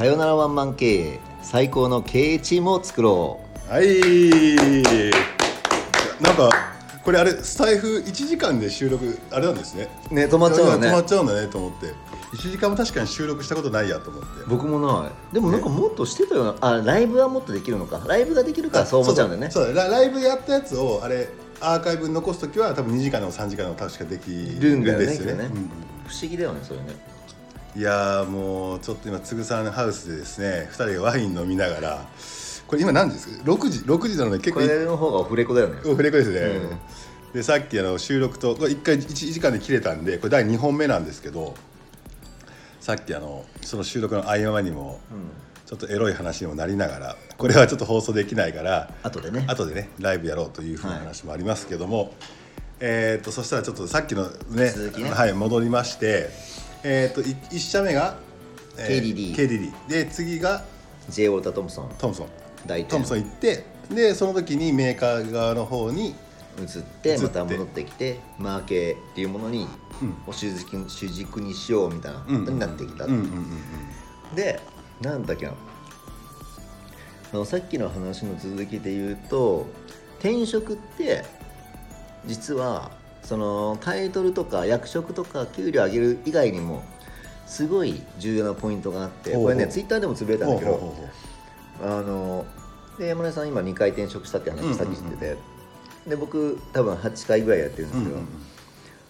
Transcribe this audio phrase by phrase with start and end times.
[0.00, 4.00] さよならワンマン経営最高の経営チームを作ろはい。
[6.22, 6.48] なんか
[7.04, 9.88] これあれスタイフ1時間で収録あれなんですね。
[10.10, 11.88] うね止まっちゃうのいや止まねっちゃうんだねと思って。
[12.34, 14.28] 1時間も確かに収録したことないやと思って。
[14.48, 16.56] 僕もないでもなんかもっとしてたような。
[16.62, 18.02] あライブはもっとできるのか。
[18.06, 19.50] ライブができるからそう思っちゃうんだよね。
[19.50, 21.28] そうそうラライブやったやつをあれ
[21.60, 25.68] アーカイブに残す時は多分2時間でも3時間でも確かできるんですよねきっとね
[26.06, 26.60] 不思議だよね。
[26.62, 27.09] それねうん
[27.76, 32.04] いやーもうちょっと今つぐさんのハウスでですね2人がワイン飲みながら
[32.66, 35.80] これ今何時ですか？6時6時なので結こ構れの方がオフレコだよね。
[35.84, 36.78] オフレコですね、うん。
[37.32, 41.54] でさっきあの収録とこれ1回1時間で切れたんでこれ第2本目なんですけど
[42.80, 45.00] さっきあのその収録の合間にも
[45.66, 49.44] ちょっとエロい話にもなりながらこれはちょっと放送できないから後でね。
[49.48, 52.14] 後でねライブやろうというふうな話もありますけども、
[52.80, 55.10] えー、とそしたらちょっとさっきのね続きね。
[55.10, 56.30] はい、戻りまして、
[56.82, 58.18] えー、と1社目が、
[58.76, 60.64] KDD KDD で次が
[61.08, 61.26] J.
[61.26, 61.90] ウォルター・トムソン。
[61.98, 62.28] トムソン。
[62.66, 66.14] 大トムソンン行ってでその時にメーカー側の方に
[66.58, 67.22] 移って移って。
[67.22, 69.66] また戻ってきてマーケっていうものに
[70.00, 70.14] うん。
[70.26, 73.24] を主軸主軸にしようみたいなことになってきた、うんうんうん
[74.30, 74.36] うん。
[74.36, 74.60] で
[75.00, 75.52] なんだっけな。
[77.32, 79.66] あのさっきの話の続きで言うと
[80.18, 81.24] 転職って
[82.26, 82.90] 実は
[83.22, 86.82] そのタイトルとか役職とか給料上げる以外にも
[87.46, 90.94] すごい重要なポイントがあってこれねツイッターでもつぶやいたんだけど
[91.82, 92.46] あの
[92.98, 95.36] で山根さん今2回転職したって話さっきしてて、
[96.06, 98.16] で僕多分8回ぐらいやってるんですけど、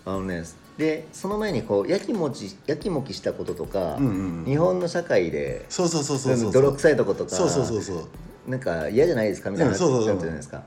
[0.06, 0.44] あのね
[0.78, 3.98] でその前にこうやきもちやきもきしたこととか、
[4.46, 8.50] 日本の社会でそうそうそうそうそう泥臭いとことかそうそうそうそう。
[8.50, 10.62] なんか嫌じゃないですかみたいな話だったじゃないですか。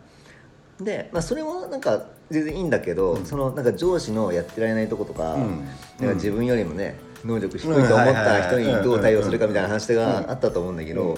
[0.79, 5.65] で、まあ、それもなんか全然いいんだけど、そのなんか上司のやってられないとことか,、うん。
[5.99, 11.17] なんか自分よりもね能力低いと思った人にどう対応するかみたいな話があったと思うんだけど、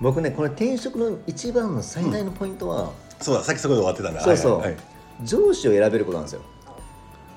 [0.00, 4.20] 僕ねこれ転職の一番の最大のポイントは、そうださっきそこで終わってたんだ。
[4.20, 5.26] そうそう、はいはいはい。
[5.26, 6.42] 上司を選べることなんですよ。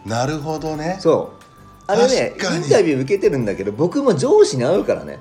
[0.06, 0.98] なるほどね。
[1.00, 1.46] そう。
[1.88, 5.20] あれねインタビュー受けてるんだけど僕も上司に会うからね。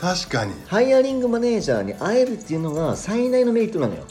[0.00, 0.52] 確かに。
[0.66, 4.02] ハイアリングマネージャーに会えるっていうのが最大のメリットなのよ。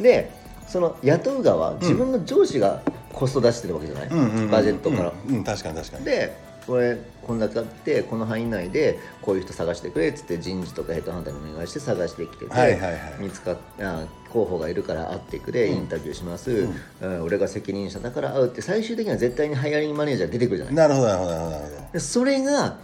[0.00, 0.32] で
[0.66, 2.82] その雇う側自分の上司が
[3.12, 4.08] コスト出してるわけじゃない、
[4.48, 5.44] バジェットから、うんうん。
[5.44, 6.04] 確かに確かに。
[6.04, 13.00] でこれこんだけあってこの範囲内でこういう人探してくれっつって人事とかヘッドハンターにお願いして探してきてて、はいはいはい。
[13.20, 14.04] 見つかっあ
[14.36, 16.68] 候補がいるから会ってくれ、インタビューします、
[17.00, 17.22] うん。
[17.22, 20.74] 俺が責任者だから会うって最終的には絶対にハイアリングマネージャー出てくるじゃない。
[20.74, 22.00] なるほどなるほどなるほど。
[22.00, 22.76] それが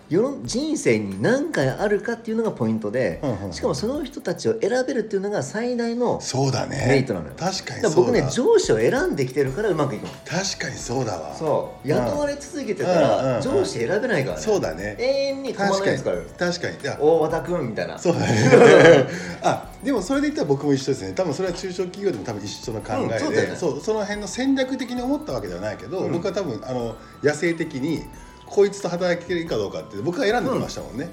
[0.44, 3.20] 人生に何回あるかっていうのがポイントで、
[3.50, 6.86] しかもその人たちを選べるっていうのが最大のそうだね。
[6.88, 7.34] メリットなのよ。
[7.36, 10.08] 確かにだそうだら僕ね上司を選んできてるからうまくいくの。
[10.24, 11.34] 確かにそうだわ。
[11.34, 11.88] そう。
[11.88, 11.94] うん。
[11.94, 14.42] 雇われ続けてたらうん上司選べないからね。
[14.42, 14.96] そうだね。
[14.98, 16.16] 永遠に確かにないですから。
[16.50, 16.76] 確かに。
[16.80, 16.98] いや。
[16.98, 17.98] 大和田君みたいな。
[17.98, 19.06] そうだね。
[19.42, 21.12] あでもそれで言ったら僕も一緒ですね。
[21.12, 23.56] 多分それは中小企業でも多分一緒の考えで、うんね。
[23.56, 26.12] そうその辺の戦略的に思ったわけではないけど、うん。
[26.12, 28.04] 僕は多分あの野生的に
[28.46, 31.08] こいつと働けるかどうかって僕は選んできましたもんね、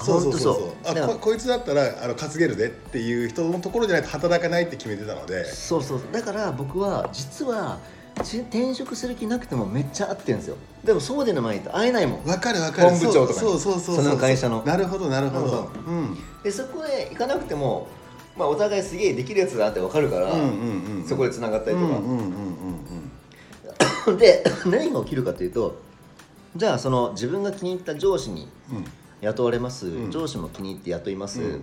[0.00, 0.54] そうそうそうそう。
[0.94, 1.04] そう。
[1.04, 5.44] あここいつだったらあの稼げるでっていう人のところじゃないと働かないって決めてたので。
[5.46, 10.56] そうそうだから僕は実はち転職する気なくてもめっちゃ合ってるんですよ。
[10.84, 12.26] でもそうでの前に会えないもん。
[12.26, 12.90] わかるわかる。
[12.90, 13.38] 本部長とかに。
[13.38, 14.62] そうそうそうその会社の。
[14.64, 15.48] なるほどなるほど。
[15.48, 16.18] そううん。
[16.42, 17.88] でそこへ行かなくても、
[18.36, 22.24] まあ、お互いすげえできるやつだって分かるから、うんうんうんそこでつながったりとか、うんうんうん
[24.06, 25.80] うんで 何が起きるかというと
[26.56, 28.48] じゃあその自分が気に入った上司に
[29.20, 30.10] 雇われます、ん。
[30.10, 31.62] 上司も気に入って雇います、うん。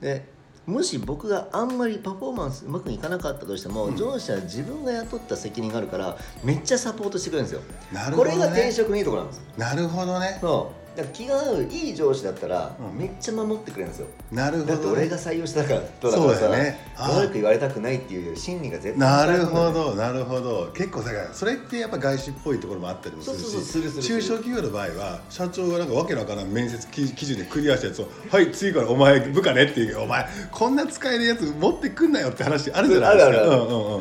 [0.00, 0.24] で
[0.66, 7.60] もし僕があんまりパフォーマンスうまくいかなかったとしても、上司は自分が雇った責任があるからめっちゃサポートしてくれるんですよ。
[7.60, 8.36] こなるほどね。
[8.36, 10.38] れが転職のいいところなんですなるほどね。
[10.40, 12.98] そうだから気が合ういい上司だったら、うん。
[12.98, 14.06] めっちゃ守ってくれるんですよ。
[14.30, 14.66] なるほど。
[14.66, 16.78] ねだって俺が採用したからだからそうだね。
[16.96, 20.70] あ悪く言われたくないっていう心理が絶対なるほどなるほど。
[20.74, 24.20] 結構だからそれってやっぱ外資っぽいところもあったりもするしそうそうそうするするする。
[24.20, 33.30] 中小企業の場合は社長がなんかわけのわからん面接基基準でクリアしたやつを「はい次からお前部下ね」っていう「お前こんな使えるやつ持ってくんなよ」って話あるじゃないですか。
[33.30, 33.62] あるあるある。
[33.62, 33.94] うんうんうん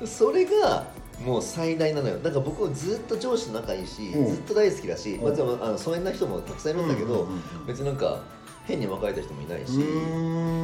[0.00, 0.06] うん。
[0.06, 0.84] それが
[1.22, 2.18] もう最大なのよ。
[2.18, 4.26] だから僕ずっと上司と仲いいし、うん。
[4.26, 7.28] ずっと大好きだし、まあ、うんでもあの疎遠な人もたくさんいるんだけど、
[7.66, 8.20] 別になんか
[8.64, 9.78] 変に別れた人もいないし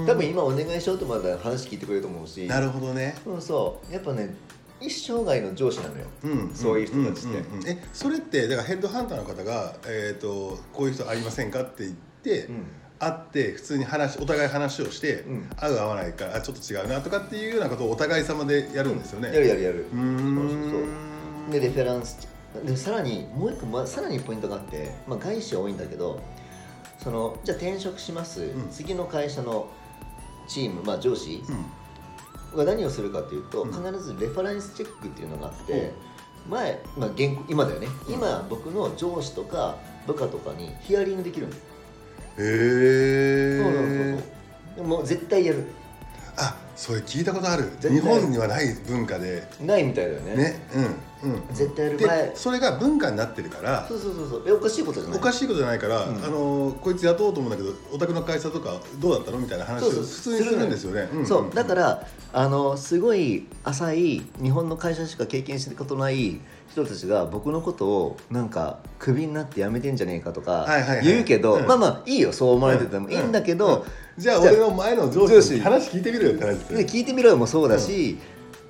[0.07, 3.17] 多分今お願いしようとまだ話聞いてくれると思うしなるほどね。
[3.27, 3.93] うんそう。
[3.93, 4.35] やっぱね
[4.81, 6.55] 一生涯の上司なのよ、うん。
[6.55, 7.69] そういう人たちって、うんうんうん。
[7.69, 12.65] えそれってだからヘッドハンターの方が、えー、とこういう人ありませんかって言って、うん
[13.01, 15.51] 会って普通に話お互い話をして、うん。
[15.57, 19.33] 合う合わないかあちょっと違うなとかっていうようなことをお互い様でやるんですよね。
[19.33, 19.87] やるやるやる。
[19.93, 20.71] うーん。
[20.71, 21.53] そう。
[21.53, 22.29] でレフェランス
[22.65, 26.21] でさらにもう一個、まあ、さらにポイントがあって、まあ、外資は多いんだけど
[26.99, 28.69] そのじゃあ転職します、ん。
[28.71, 29.69] 次の会社の
[30.47, 31.43] チーム、まあ、上司
[32.53, 32.59] うん。
[32.59, 33.73] は何をするかというと、うん。
[33.73, 35.93] 必ずレファレンスチェックっていうのがあって、
[36.49, 37.87] 前、まあ、現今だよね。
[38.09, 39.77] 今僕の上司とか
[40.07, 41.63] 部下とかにヒアリングできるんです
[42.41, 44.19] へそうそうそうえ
[44.77, 45.65] そうもう絶対やる。
[46.37, 47.71] あそれ聞いたことある。
[47.83, 49.47] 対日本にはない文化で。
[49.61, 50.35] ないみたいだよね。
[50.35, 50.63] ね
[51.23, 51.43] うんうん。
[51.53, 52.23] 絶対やる前。
[52.29, 53.87] でそれが文化になってるから。
[53.87, 54.45] そうそうそうそう。
[54.47, 55.19] えおかしいことじゃない。
[55.19, 56.25] おかしいことじゃないから、うん。
[56.25, 61.21] あのこいつ雇おうと思うんだけどお宅の会社とかどうだったのみたいな話を普通にするんですよね。
[61.21, 61.27] ん。
[61.27, 61.55] そう。
[61.55, 66.41] だからあのすごい浅い日本の会社しか経験したことない
[66.71, 70.67] 人たちが僕のことをなんかクビになって辞めてんじゃねえかとか
[71.03, 71.67] 言うけど、うん。
[71.67, 73.85] まあまあいいよそう思われててもいいんだけど、
[74.17, 76.57] じゃあ俺の前の上司に話聞いてみるよって話
[76.87, 78.19] 聞いてみろよもそうだし、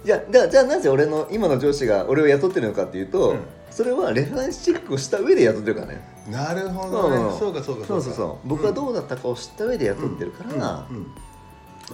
[0.05, 3.41] じゃあじゃあじゃあなぜ俺の今の上司が俺を雇ってるのかっていうと、うん。
[3.71, 6.01] それはレファレンスチェックをした上で雇ってるからね。
[6.29, 10.87] なるほどそうかそうかそうそうそう僕はどうだったかを知った上で雇ってるから、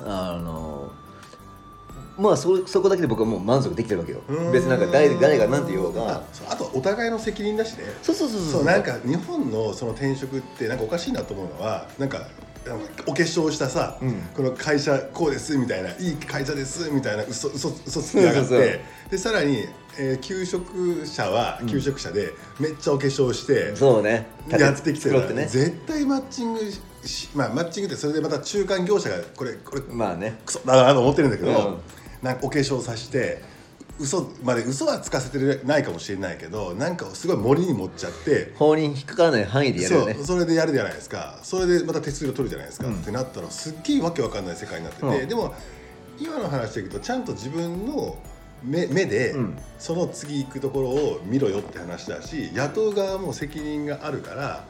[0.04, 0.90] あの
[2.18, 4.20] まあそそこだけで僕はもう満足できてるわけよ。
[4.28, 4.52] うん。
[4.52, 7.84] 別になんか誰誰が何て言おうあがあとお互いの責任だしね。
[8.02, 8.64] そうそうそうそう。
[8.64, 12.26] なんか日本のその転職ってなんかおかしいなと思うのはなんか
[13.06, 14.22] お化粧したさ、うん。
[14.34, 18.80] この会社こうですみたいないい会社ですみたいな嘘嘘嘘つきやがって。
[19.10, 19.66] でさらに、
[19.98, 24.26] えー求職者は求職者でめっちゃお化粧して、そうね。
[24.48, 25.34] やってきてる。
[25.34, 25.46] ね。
[25.46, 26.60] 絶対マッチング
[27.04, 30.38] しまあマッチングってそれでまた中間業者がこれこれまあね。
[30.44, 31.78] クソだなと思ってるんだけど、うん
[32.22, 33.42] なんかお化粧さして
[33.98, 40.14] 嘘まで嘘はつかせてないかもしれないけどなんかすごい森に持っちゃって法に引っかからない範囲でやるよね。
[40.14, 41.38] そうそれでやるじゃないですか。
[41.42, 42.96] それでまた手数料取るじゃないですか、うん。
[42.96, 45.24] ってなったらすっげえわけわかんない世界になってて、う。
[45.24, 45.54] んでも
[46.18, 48.18] 今の話でいくとちゃんと自分の
[48.62, 49.58] 目目で、うん。
[49.78, 54.64] その次行くところを見ろよって話だし雇う側も責任があるから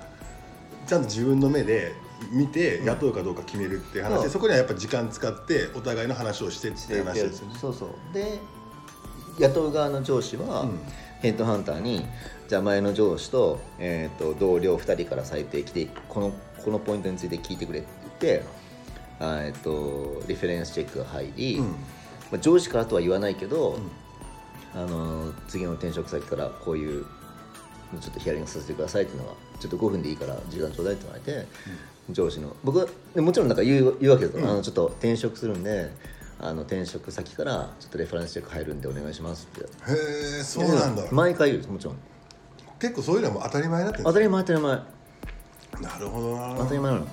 [0.86, 1.92] ちゃんと自分の目で
[2.30, 4.20] 見て雇うかどうか決めるっていう話。
[4.20, 4.30] で、うん。
[4.30, 7.54] そこにはやっぱ時間使ってお互いの話をしてっていう話ですよね。
[7.58, 8.14] そうそう。
[8.14, 8.40] で
[9.38, 10.78] 雇う側の上司は、うん。
[11.20, 12.04] ヘッドハンターに
[12.46, 16.32] じゃあ前の上司と,、えー、と同僚2人から最低来てこの
[16.62, 17.88] このポイントについて聞いてくれって
[18.20, 18.46] 言って
[19.18, 21.66] あえっとリフェレンスチェックが入り、うん。
[21.66, 21.72] ま
[22.34, 23.90] あ、上司からとは言わないけど、うん。
[24.74, 27.06] あの次の転職先からこういう
[28.00, 31.48] ちょっとヒアリングさせてくださいっていうのがちょっと5分でいいから時間ちょうだいって言われて、
[32.10, 32.54] 上司の。
[32.62, 34.50] 僕はでもちろんなんか言う言うわけですよ、うん。
[34.50, 35.90] あのちょっと転職するんで
[36.38, 39.64] あの転職先からちょっとレファレンスチェック入るんでお願いしますって。
[39.64, 39.66] へ
[40.40, 41.96] えそうなんだ、毎回言うもちろん。
[42.78, 44.76] 結構そういうのはもう当たり前になって当たり前当たり前。
[44.76, 46.54] すなるほどな。
[46.58, 47.06] 当たり前なの。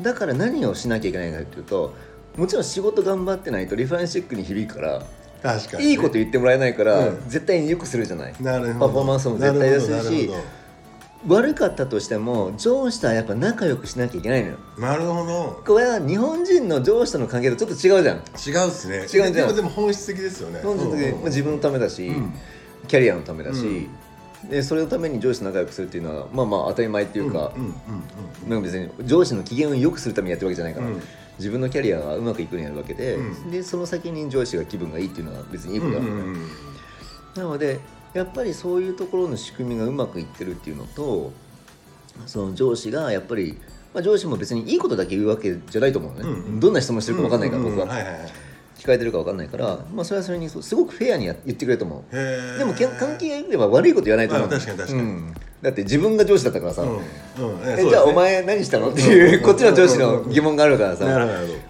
[0.00, 1.94] だから何をしなきゃいけないかっていうと
[2.36, 5.02] もちろん仕事頑張ってないとリファレンスチェックに響くから
[5.40, 7.28] 確かにね、いいこと言ってもらえないから、うん。
[7.28, 8.34] 絶対によくするじゃない。
[8.40, 8.86] なるほど。
[8.86, 10.30] パフォーマンスも絶対出すし
[11.26, 14.56] 悪かったとしても上司とはやっぱ仲良くしなきゃいけないのよ。
[14.76, 15.62] どなるほど。
[15.66, 18.16] これは日本人の上司との関係とちょっと違うじゃん。
[18.16, 18.96] 違うっすね。
[18.98, 19.32] 違うじゃん。
[19.32, 20.60] でもでも本質的ですよね。
[20.62, 20.92] 本当に。
[20.92, 21.00] うん。
[21.00, 22.34] うんまあ自分のためだし、うん。
[22.86, 23.88] キャリアのためだし、
[24.50, 27.52] でそれのために上司と仲良くするっていうのはまあまあ当たり前っていうか、
[28.46, 31.02] 別に上司の機嫌を良くするためにやってるわけじゃないから、うん。
[31.38, 33.50] 自分のキャリアがうまくいくようにやるわけで、うん。
[33.50, 36.48] でその先に上司が気分がいいっていうのは別にいいことだかんうんうん。
[37.34, 37.80] なので
[38.14, 41.32] やっぱりそういうところの仕組みがうまくいってるっていうのと
[42.26, 43.58] その上司がやっぱり、
[43.92, 48.32] まあ、上司も別にいいことだけ言うわけじゃないと思うのね、うんうんどんな質問してるか分かんないから、僕は、はいはいはい。
[48.78, 52.14] 聞かれてるか分かんないから、まあ、それはそれにすごくフェアにや言ってくれると思う。
[52.58, 55.00] でも関係が良ければ悪いこと言わないと思うあ確かに確かに。
[55.00, 55.34] うん。
[55.62, 56.84] だって自分が上司だったからさ、
[57.64, 58.90] えじゃあお前何したの？
[58.90, 61.06] っていうこっちの上司の疑問があるからさ、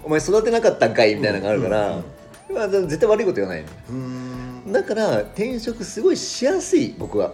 [0.03, 1.15] お前育てなかったんかい？
[1.15, 2.01] みたいなのがあるから、
[2.53, 3.67] まあ、絶対悪いこと言わないの。
[3.89, 4.24] うーん
[4.67, 7.33] だから転職すごいしやすい僕は。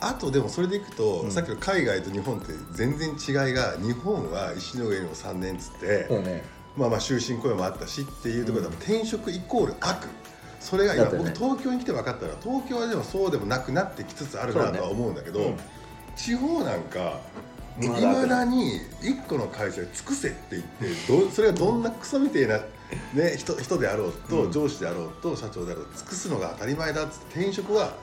[0.00, 1.30] あとでもそれでいくと、うん。
[1.30, 6.42] さっきの海外と日本って全然違いが日本は石の上にも3年っつって、そうね。
[6.76, 10.06] まあまあ終身雇用もあったしっていうところで、転職イコール悪。
[10.60, 11.10] それが今、ね。
[11.18, 15.58] 僕東京に来て分かったら東京はでもそうでもなくなってきつつあるなとは思うんだけど、そうね
[16.16, 17.20] 地方なんか
[17.80, 22.60] いまだまだに1個の会社で尽くせって言ってどそれがどんなクソみたいな、
[23.14, 24.52] ね、人人であろうと、うん。
[24.52, 27.94] 上司であろうと社長であろうと尽くすのが当たり前だっつって転職は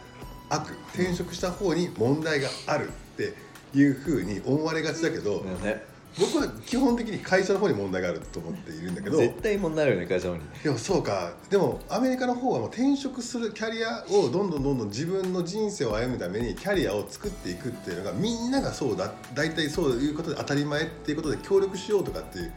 [0.49, 3.33] 悪転職した方に問題があるって
[3.73, 5.93] いうふうに思われがちだけど、ね。
[6.19, 10.45] 僕は基本的に会社の方に問題があると思っているんだけど絶対問題あるよね会社の方に。
[10.63, 11.33] でもそうか。
[11.49, 19.11] でもアメリカの方はもう転職するキャリアをどんどんどんどん自分の人生を歩むためにキャリアを作っていくっていうのがみんながそうだ。
[19.33, 22.53] 大体そういうことで当たり前っていうことで協力しようとかっていう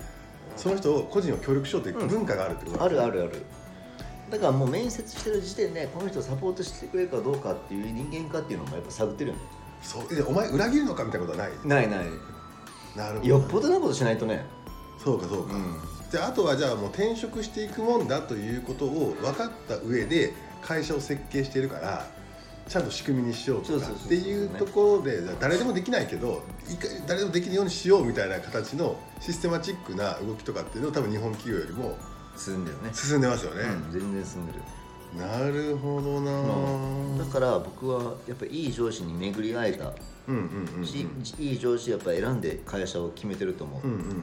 [0.57, 3.45] その人を個人を協力しようという文化があるってことあるあるある。
[4.31, 9.43] だからもう面接してる時点でこの人をサポートしてくれるかどうかっていう人間かっていうのもやっぱ探ってるよね。
[9.83, 10.15] そう。
[10.15, 11.59] でお前裏切るのかみたいなことはない。
[11.65, 12.07] ないない。
[12.97, 13.29] なるほど。
[13.29, 14.45] よっぽどなことしないとね。
[15.03, 15.77] そうかそうか、うん。
[16.11, 20.33] じゃああとはじゃあもう転職していくもんだということを分かった上で
[20.63, 22.07] 会社を設計しているから
[22.69, 26.43] ちゃんと仕組みにしようとかっていうところで誰でもできないけど
[27.07, 31.97] 誰でもできるようにしようみたいな形のシステマチックな動きとかっていうのを多分日本企業よりも
[32.37, 32.91] 進んでるね。
[32.93, 34.59] 進んでますよね、うん、全然進んでる。
[35.17, 39.95] なるほどな、だから僕はやっぱりいい上司に巡り会えた。
[40.29, 40.87] うんうんうんうん。
[40.87, 41.07] し、
[41.39, 44.17] いい上司やっぱ選んで会社を決めてると思う、うんうんうんうん。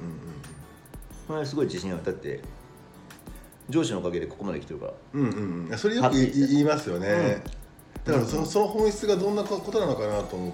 [1.28, 2.42] これすごい自信あるだって
[3.70, 4.94] 上司のおかげでここまで来てるから。
[5.14, 5.78] うんうんうん。
[5.78, 7.42] それよく言いますよね、
[8.06, 10.54] だからそのその本質がどんなことなのかなと思っ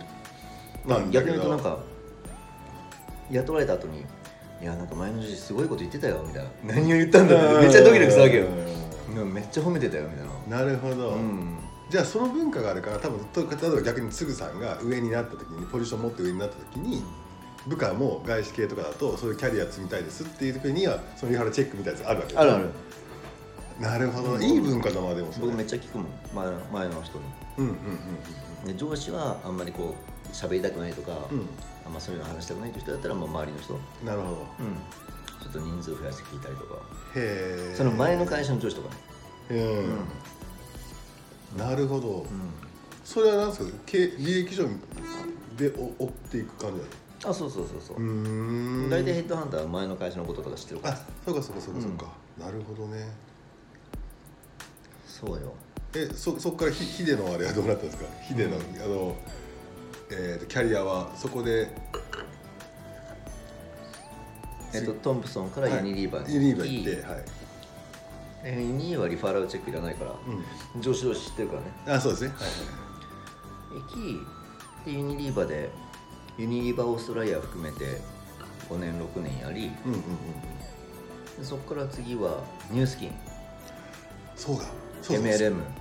[0.88, 1.80] たんだ逆に言うとなんか
[3.32, 4.06] 雇われた後に
[4.62, 6.50] いやなんか前の上司すごいこと言ってたよみたいな。
[6.74, 8.46] 何を言ったんだってめっちゃドキドキしたわけよ。
[9.16, 9.34] うん。
[9.34, 10.58] めっちゃ褒めてたよみたいな。
[10.66, 11.58] なるほど、うん。
[11.90, 17.04] じゃあその文化があるから多分と例えば逆につぐさんが上になった時にポジション持って上になった時に
[17.68, 22.70] 部下も外資系とかだとそういうキャリア積みたいですっていう時にはそのリハラチェックみたいなやつあるわけあるある
[23.80, 24.44] なるほど、うん。
[24.44, 25.48] いい文化だなでもそれ。
[25.48, 26.08] 僕めっちゃ聞くもん。
[26.34, 27.26] 前の前の人に。
[27.58, 27.80] うんうんうん
[28.68, 29.96] で上司はあんまりこ
[30.26, 31.40] う喋りたくないとか、うん。
[31.40, 31.48] うん
[31.86, 34.36] あんまそういうの話したくないという人だったらもう周りの人、うん、なるほど。
[35.42, 36.76] ちょっと人数増やして聞いたりとか。
[37.16, 37.74] へえ。
[37.76, 38.90] その前の会社の上司とか
[39.50, 39.60] ね。
[41.52, 42.26] うん、なるほど、うん、
[43.04, 43.72] それは何ですか？
[43.88, 44.64] 経履歴書
[45.58, 47.32] でお追っていく感じなの？
[47.32, 47.98] あそうそうそうそう。
[47.98, 48.90] うーん。
[48.92, 50.94] 大体ヘッドハンターは前の会社のこととか知ってるから。
[50.94, 52.06] あそうかそうかそうかそうか、
[52.38, 53.10] なるほどね
[55.20, 55.54] そうよ。
[55.96, 58.06] えそそこからひヒデのあれはどうなったんですか？
[58.28, 58.62] ヒデの、うん。
[58.62, 59.16] あの、
[60.12, 61.68] えーとキャリアはそこで
[64.74, 67.26] えっとトンプソンからユニリーバーにユニリーバー行ってはい、
[68.44, 70.16] えユニリーバーはリファラルチェックいらないから、う
[70.82, 71.68] 上司同士知ってるからね。
[71.88, 72.30] ん、あそうですね。
[72.30, 72.48] はい
[73.72, 75.70] 行きでユニリーバーで
[76.38, 78.02] ユニリーバーオーストラリア含めて
[78.70, 80.04] 5年6年やりうんうんうん
[81.38, 83.12] でそこから次はニュースキン。
[84.36, 84.58] そう
[85.08, 85.14] か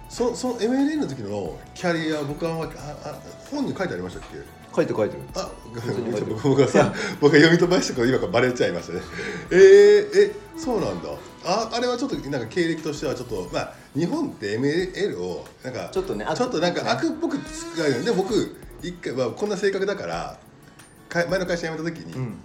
[0.09, 0.59] そうそう。
[0.59, 2.69] MLM の時のキャリア僕はあんまあ
[3.05, 3.19] あ
[3.51, 4.39] 本に書いてありましたっけ？
[4.75, 5.23] 書いて書いてる。
[5.35, 6.37] あ当に書いてる。
[6.43, 9.01] 僕がさ僕が読み飛ばしたから今からバレちゃいましたね。
[9.51, 9.59] えー、
[10.31, 11.09] えそうなんだ。
[11.45, 18.05] ああれはちょっとなんか経歴としてはちょっとまあ日本って ML をなんかちょっとねちょっとなんか悪悪っぽく使うよね。
[18.05, 20.39] で僕一回はこんな性格だから
[21.09, 22.39] か前の会社辞めた時に、うん。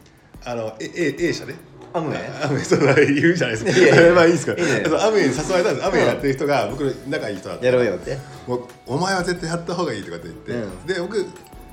[0.46, 1.56] あの A, A, A 社で
[1.94, 3.72] アムウェイアムウェイそうだ言うじゃないですか。
[3.72, 4.84] いやいやまあいいですかいいね。
[4.86, 7.66] そうアムウェイに誘われたんですアムウェイやってる人が僕の仲いい人だった。
[7.66, 8.18] やろうよって。
[8.48, 10.86] もうお前は絶対やった方がいいとかって言って、うん。
[10.86, 11.26] で僕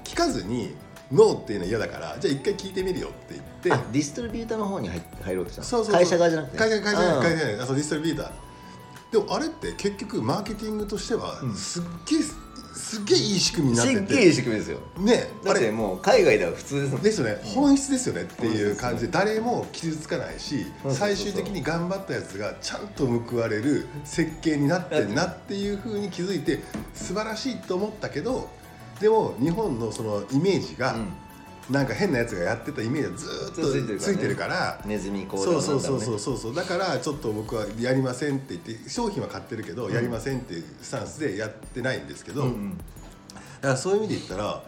[0.04, 0.74] 聞かずに
[1.10, 3.72] ノーっていうのは嫌だからじゃあ一回聞いてみるよって言って。
[3.72, 5.66] あディストリビューターの方に入入ろうとしたの？
[5.66, 6.00] そうそうそう。
[6.00, 6.58] 会社側じゃなくて？
[6.58, 7.22] 会社会社うん。
[7.22, 8.30] 会社じゃないあそうディストリビューター。
[9.12, 11.54] でもあれって結局マーケティングとしてはうん。
[11.54, 12.18] すっげえ、
[12.90, 13.98] すっげえいい仕組みになってて。
[13.98, 14.78] すっげえいい仕組みですよ。
[14.98, 17.40] ねだってもう海外では普通ですもんですよね。
[17.44, 28.48] 本質ですよねっていう感じで誰も傷つかないし最終的に頑張ったやつがちゃんと報われる設計になってんなっていうふうに気づいて素晴らしいと思ったけど
[28.98, 30.96] でも日本のそのイメージが、
[31.70, 34.80] なんか変なやつがやってたイメージがずーっとついてるから。
[34.84, 36.54] ネズミ講そうそうそうそううそうそう。
[36.54, 39.94] だからちょっと僕はやりませんって言って商品は買ってるけど、うん。
[39.94, 42.78] やりませんっていうスタンスでやってないんですけど、んうん。
[42.78, 44.62] だからそういう意味で言ったら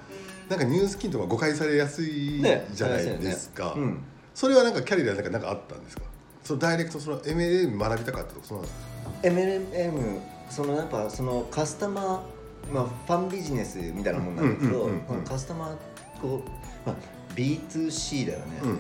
[0.49, 3.99] なんかニュースキンとか誤解されやすいねじゃないですか、うん。
[4.35, 6.03] それはなんかキャリアでなんかなんかあったんですか？
[6.45, 14.89] そのダイレクトその MLM 学びたかったとかそうなんですか MLM そのやっぱそのカスタマー、まあ、ファンビジネスみたいなもんなんだけど
[15.25, 15.77] カスタマー
[16.21, 16.51] こう、
[16.85, 16.97] まあ、
[17.35, 18.79] B2C だよね、うんうん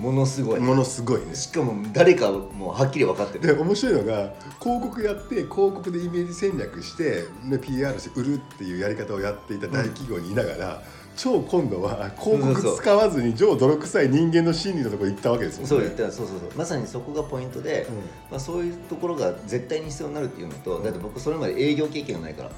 [0.00, 0.58] ものすごい。
[0.58, 1.34] うんものすごいね。
[1.34, 10.82] しかも誰かもうはっきり分かってでる面白いのが広告やって広告でイメージ戦略して、ね、PR して売るっていうやり方をやっていた大企業にいながら、
[11.16, 15.68] 超今度は広告使わずに超泥臭い人間の心理のところに行ったわけですもんね。
[15.68, 16.50] そう言ったらそうそうそう。
[16.56, 17.96] まさにそこがポイントで、うん。
[18.30, 22.50] まあ、そういうところが絶対に必要になるっていうのとだって僕それまで営業経験がないから。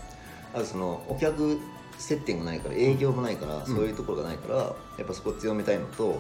[0.55, 1.59] あとそのお客
[1.99, 6.19] 接点がないから営業もないから、そういうところがないからやっぱそこ強めたいのと、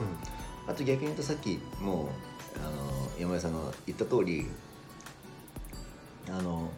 [0.66, 2.06] あと逆に言うとさっきもう
[2.58, 4.47] あの山根さんが言った通り
[6.28, 6.68] あの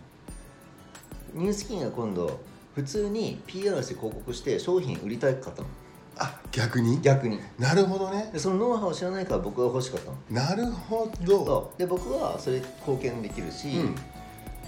[1.35, 2.40] ニュースキンが今度
[2.75, 5.69] 普通に PR して広告して商品売りたかったの。
[6.19, 7.00] あ逆に？
[7.00, 7.40] 逆に。
[7.59, 8.30] なるほどね。
[8.33, 10.16] でそのノウハウを知らないから僕が欲しかったの。
[10.30, 11.73] なるほど。
[11.78, 13.95] で僕はそれ貢献できるし、うん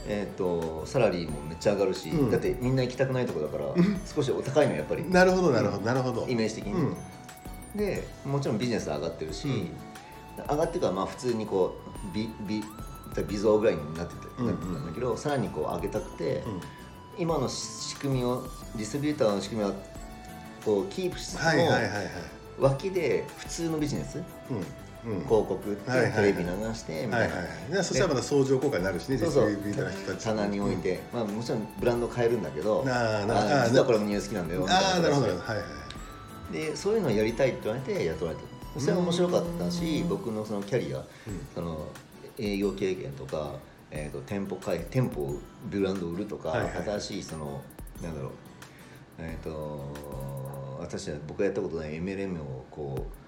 [0.06, 2.30] えー、とサラリーもめっちゃ上がるし、うん。
[2.30, 3.64] だってみんな行きたくないとこだから
[4.06, 6.26] 少しお高いのやっぱりなるほどなるほどなるほど。
[6.28, 6.96] イメージ的に、うん。
[7.76, 9.70] でもちろんビジネス上がってるし、うん。
[10.50, 11.76] 上がってからまあ普通にこ
[12.10, 12.62] うビビ
[13.28, 14.52] 微増ぐらいになってて、うんうん。
[14.52, 16.60] なってたんだけどさらにこう上げたくて、うん。
[17.18, 18.44] 今の仕組みを
[18.76, 19.74] ディストリビューターの仕組みは
[20.64, 21.92] こうキープしつつも、はいはいはいはい。
[22.58, 24.64] 脇で普通のビジネスうんうん
[25.02, 27.30] 広告テレビ流してみたい
[27.70, 29.56] な、そしたらまた相乗効果になるしねそうそう。
[30.22, 35.66] 棚に置いて、まあ、もちろんブランド変えるんだけどああ実はこれもニュース好きなんだよああなるほど形はいはい
[36.52, 38.80] ででそういうのをやりたいって言われて雇われた。
[38.80, 40.08] それは面白かったしうん。
[40.08, 41.04] 僕のそのキャリア、
[41.54, 41.86] その
[42.38, 43.54] 営業経験とか、
[43.90, 45.38] えー、と店舗開店舗を
[45.70, 46.52] ブランドを売るとか、
[46.84, 47.60] 新しいその
[48.02, 48.32] なんだろう。
[49.18, 49.94] えっ、と
[50.80, 53.21] 私は僕がやったことない MLM をこう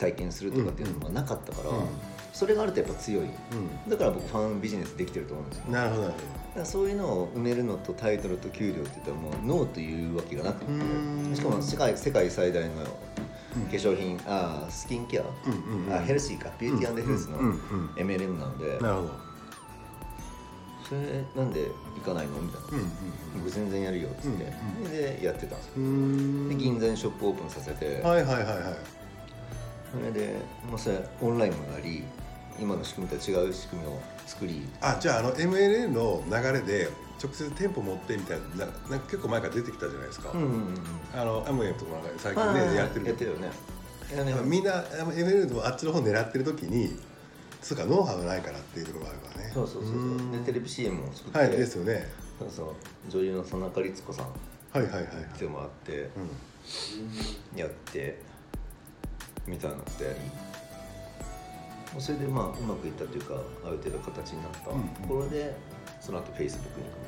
[0.00, 1.86] 体験するとかっていうのがなかったから、うん。
[2.32, 3.24] それがあるとやっぱ強い。
[3.24, 3.30] うん。
[3.90, 5.64] だから僕ファンビジネスできてると思うんですよ。
[5.70, 6.14] なるほどだか
[6.56, 12.82] らそういうのを埋めるのとタイトルと給料って言ったらもうノーというわけがなくてしかも世界世界最大の化
[13.56, 13.62] うん。
[13.66, 15.22] 粧品、あースキンケア、
[15.94, 17.38] あヘルシーかビューティーヘルスの
[17.96, 19.30] MLM なので、なるほど。
[20.88, 22.84] それなんで行かないのみたいな、
[23.36, 25.74] 僕全然やるよっつって、でやってたんですよ。
[26.48, 28.99] で銀座にショップオープンさせて、はいはいはいはい
[29.92, 30.36] それで、
[30.68, 32.04] まあ、それオンラインもやり
[32.58, 34.62] 今の仕組みとは違う仕組みを作り。
[34.80, 36.88] あじゃああの MLN の流れで
[37.22, 40.76] 直接店舗持ってみたいなななんか結構前から出てきたじゃないですか、うんうんうんうん。
[41.14, 43.50] あのアムウェイとかなんか最近はいねやってるやってるよね。
[44.44, 46.96] みんなあのあっちの方狙ってる時に
[47.60, 49.50] つうかノウハウがないからっていうところがあるからね。
[49.54, 50.32] そうそうそうそう。
[50.32, 52.06] でテレビ CM を作って、はいですよね。
[52.38, 52.74] そうそう。
[53.10, 54.32] 女優の佐中律子さんは
[54.76, 55.04] いはいはいはい。
[55.34, 56.10] 来てもらって
[57.54, 57.58] うん。
[57.58, 58.20] やって
[59.50, 64.60] みたいなことやりそれでまあうまくいったというかある程度形になった。
[64.60, 64.82] とうん。
[65.08, 65.56] ころで、
[66.00, 67.06] その後 Facebook に行くみ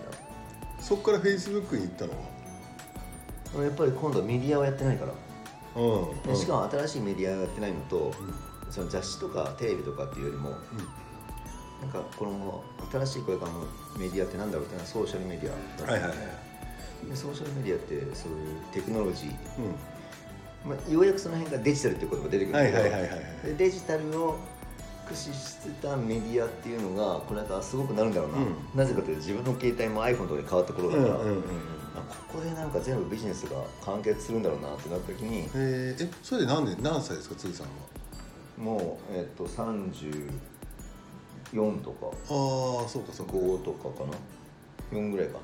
[0.76, 2.12] たそこから Facebook に行ったの？
[3.54, 5.16] いなやっぱり今度はメディアをやってないから、は
[5.76, 6.22] うん。
[6.22, 8.72] でしかも新しいメディアをやってないのと、うん。
[8.72, 10.50] その雑誌とかテレビとかっていうよりも
[11.82, 13.60] なんかこの新しいこれからの
[13.98, 17.08] メディアってなんだろうっていうのはソーシャルメディアだったはいはいはい。
[17.08, 19.34] でソーシャルメディアってそういうテクノロジー、うん
[20.64, 23.46] まあ、ようやくその辺がデジタルっていう言葉が出てくるんだけど、はいはいはいはいはい。
[23.46, 24.38] でデジタルを
[25.04, 28.54] 駆使してたメディアっていうのがこれからすごくなるんだろうな、うん。
[28.74, 31.42] なぜかというと自分の携帯も iPhone とかで変わった頃だから、うんうんうんうん。
[31.94, 37.72] あここでなんか全部ビジネスが完結するんだろうなってなった時にえそれで何年何歳ですかつさんは？
[38.56, 40.30] もう、えっと34
[41.82, 42.12] とかあ
[42.86, 43.32] あそうかそうか。
[43.32, 44.16] 5とかかな。
[44.92, 45.38] 4ぐらいか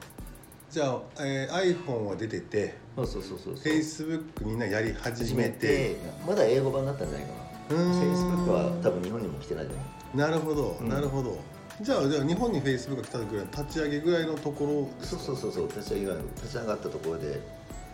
[0.70, 3.54] じゃあ、えー iPhone は出ててそうそうそうそう。
[3.54, 7.74] Facebook みんなやり始始めめててまだ英語版だったんじゃないかな。
[7.74, 9.76] Facebook は多分日本にも来てないじゃ
[10.16, 10.88] ないなるほど、うん。
[10.88, 11.38] なるほど。
[11.80, 17.40] じゃあじゃあ日本に Facebook が来たぐらい立ち上げぐらいのところそうそうそうそう立ち上げが立ち上がったところで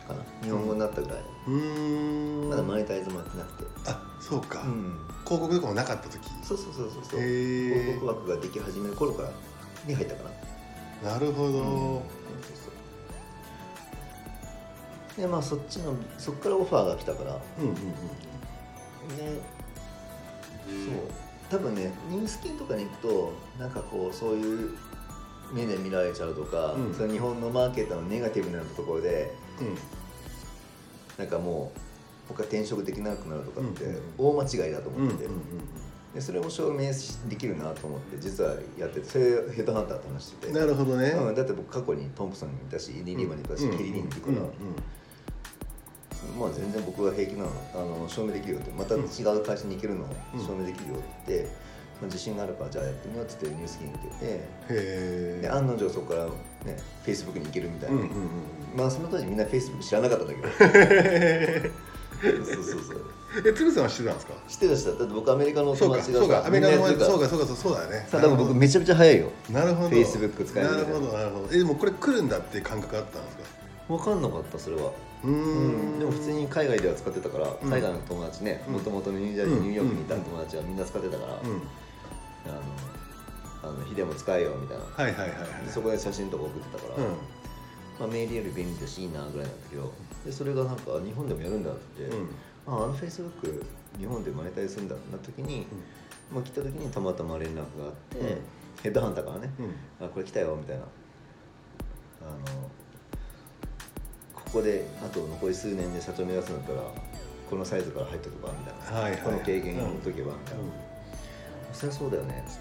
[0.08, 0.20] かな。
[0.42, 2.48] 日本語になったぐらい、うーん。
[2.50, 3.70] まだマネタイズもやってなくて。
[3.86, 4.98] あそうか、うん。
[5.24, 6.18] 広告とかもなかった時？
[6.42, 7.20] そうそうそうそうそう。
[7.20, 9.30] 広告枠ができ始める頃から
[9.86, 11.10] に入ったかな。
[11.12, 11.62] なるほど、そう
[12.40, 12.63] そうそう
[15.16, 17.40] でまあそっちのそっからオファーが来たから。
[17.58, 17.76] うん、うんうん
[19.16, 19.40] で
[20.66, 20.94] そう。
[21.50, 24.70] 多分ねニュースキンとかに行くとなんかこうそういう
[25.52, 26.94] 目で見られちゃうとか、うん。
[26.94, 29.76] その日本のマーケットのネガティブなところでうん。
[31.18, 31.78] なんかもう
[32.34, 35.30] 他転職できなくなるとかってうん大間違いだとうんうんうん思ってて、
[36.14, 36.90] でそれを証明
[37.28, 39.24] できるなと思って実はやっててそれ
[39.54, 40.52] ヘッドハンターと話してて。
[40.52, 43.76] なるほどね、うん、だって僕過去にトンプソンにいたしリリーマンにいたし、うん。
[43.76, 44.46] キリリンにいたから、うん
[46.38, 50.06] まあ全然僕は平気なのあの証明できるよってまた違う会社に行けるのを
[50.38, 51.50] 証明できるよって言って、ま
[52.02, 55.38] あ、自信があるからじゃあやってみようって言ってニュースキンに受けてへえ。
[55.42, 56.30] で案の定そこからね
[57.04, 58.12] フェイスブックに行けるみたいな、うんうんうん
[58.76, 61.68] まあその当時みんなフェイスブック知らなかったんだけど。
[62.24, 63.04] そうそうそう
[63.46, 64.32] え鶴さんは知ってたんですか？
[64.48, 68.06] 知ってた人だだって僕アメリカのそうかそう友達がさかアメリカのみんなやってるからそうかそうかそうそうだね。
[68.10, 69.30] さ多分僕めちゃめちゃ早いよ。
[69.50, 69.88] なるほど。
[69.90, 70.76] Facebook 使えるな。
[70.78, 71.48] るほどなるほど。
[71.52, 73.42] えでもこれ来るんだって感覚あったんですか？
[73.88, 74.92] 分かんなかったそれは
[75.24, 75.98] うーん。
[75.98, 77.70] でも普通に海外では使ってたから、うん。
[77.70, 78.74] 海外の友達ねうん。
[78.74, 79.62] もともとニュージャージーうん。
[79.62, 81.40] ニューヨークにいた友達はみんな使ってたから、うん。
[81.40, 82.54] あ
[83.66, 85.48] のあのヒデも使えよみたいな、はいはいはいはい。
[85.68, 87.12] そこで写真とか送ってたから、うん。
[87.98, 89.92] まあ、メールより便利だしいいなぐらいなんだけど
[90.26, 92.28] でそれがなんか日本でもやるんだってうん。
[92.66, 93.64] ああのフェイスブック
[93.98, 95.66] 日本でマネタイズするんだな時に、
[96.32, 98.26] まあ、来た時にたまたま連絡があって、うん。
[98.82, 99.50] ヘッドハンターからね、
[100.00, 100.06] うん。
[100.06, 100.82] あこれ来たよみたいな。
[100.82, 102.38] あの
[104.54, 106.82] ここであと残り数年で社長目指すんだったら
[107.50, 109.20] このサイズから入っとけばみたいな、はいはい。
[109.20, 110.70] この経験を持っとけばみたいな、うん。
[111.72, 112.58] そりゃそうだよねっつっ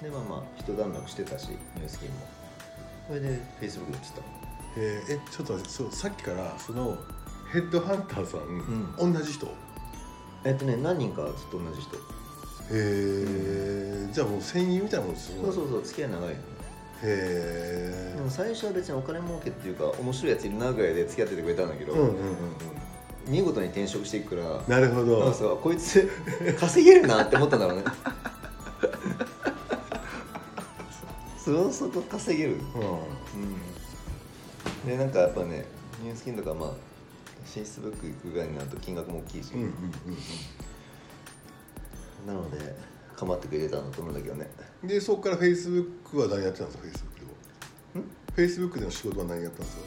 [0.00, 0.04] て。
[0.04, 2.14] でまあまあ一段落してたしニュースキンも。
[3.08, 4.22] それでフェイスブックでした
[4.76, 5.14] えー。
[5.16, 6.96] えちょっとそうさっきからその
[7.52, 9.46] ヘッドハンターさん、同じ人？
[9.46, 9.50] へ
[10.44, 11.96] えっとね何人かずっと同じ人。
[12.70, 16.34] えじゃあもう戦友みたいなもんですそうそうそう付き合い長いの
[17.02, 22.36] へえ最初は別にお金儲けっていうか面白いやついるなぐらいで付き合っててくれたんだけど、うんうんうんうん。
[23.28, 25.58] 見事に転職していくからなるほど。
[25.62, 26.10] こいつ
[26.58, 27.84] 稼げるなって思ったんだろうね。
[31.38, 32.52] そそそこ稼げる。
[32.52, 32.58] うん。
[32.58, 32.64] うん。
[34.86, 35.66] でなんかやっぱね
[36.02, 39.70] ニュースキンとかまあフェイスブック行くぐらいになると金額も大きいし、うんうんう
[42.24, 42.26] ん。
[42.26, 42.74] なので
[43.24, 44.50] 構ってくれたんだと思うんだけどね。
[44.82, 49.82] うんでそこからフェイスブックは何やってたんですかフェイスブックでもフェイスブックでの仕事は何やったんですか？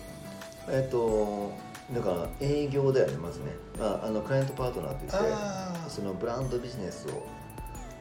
[0.69, 1.51] えっと
[1.93, 3.45] だから営業だよねまずね。
[3.79, 7.25] ああのクライアントパートナーとしてそのブランドビジネスを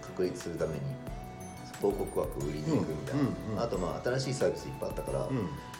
[0.02, 0.80] 確立するために
[1.78, 3.60] 広告枠売りに行くみたいな、うんうんうん。
[3.62, 5.30] あとまあ新しいサービスいっぱいあったから、う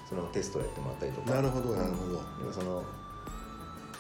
[0.09, 1.31] そのテストをやってもらったりとか。
[1.31, 2.13] なるほどうんなるほど。
[2.13, 2.85] でもその、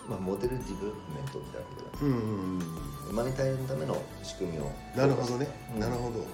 [0.09, 2.61] まあ、モデルディベロップメントみたいなことだんうんうん
[3.09, 3.16] うん。
[3.16, 3.97] マネタイズのための
[4.37, 4.70] 仕組みを。
[4.94, 5.81] なるほどね、うん。
[5.81, 6.27] なるほど。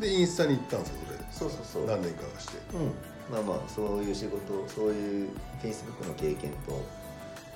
[0.00, 1.18] でインスタに行ったんですよそれ？
[1.30, 1.86] そうそうそう。
[1.86, 2.58] 何年かして。
[2.74, 2.92] うん、
[3.30, 5.30] まあまあそういう仕事そういう
[5.62, 6.72] Facebook の経験と、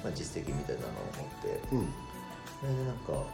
[0.05, 1.75] まあ、実績みたいなのを持って。
[1.75, 1.89] うん。
[2.61, 3.27] それでなんか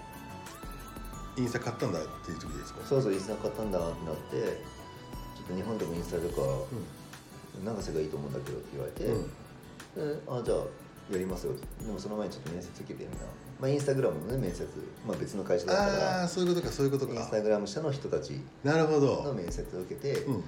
[1.37, 2.87] インスタ買ったんだっていう時ですか？
[2.87, 6.43] そうそうインスタ買ったんだってなってちょっと日本でもインスタとか
[7.65, 9.23] 永瀬がいいと思うんだけどって言われて、うん。
[10.17, 10.59] であじゃあ
[11.11, 11.53] やりますよ。
[11.81, 13.33] でもその前にちょっと面接受けてみたいな、
[13.63, 14.67] まあ、インスタグラムのね面接、
[15.07, 18.41] まあ、別の会社だったかああそういうことかそういうことらインかスタグラム社の人たち。
[18.65, 20.45] なるほのど面接を受けて、うん。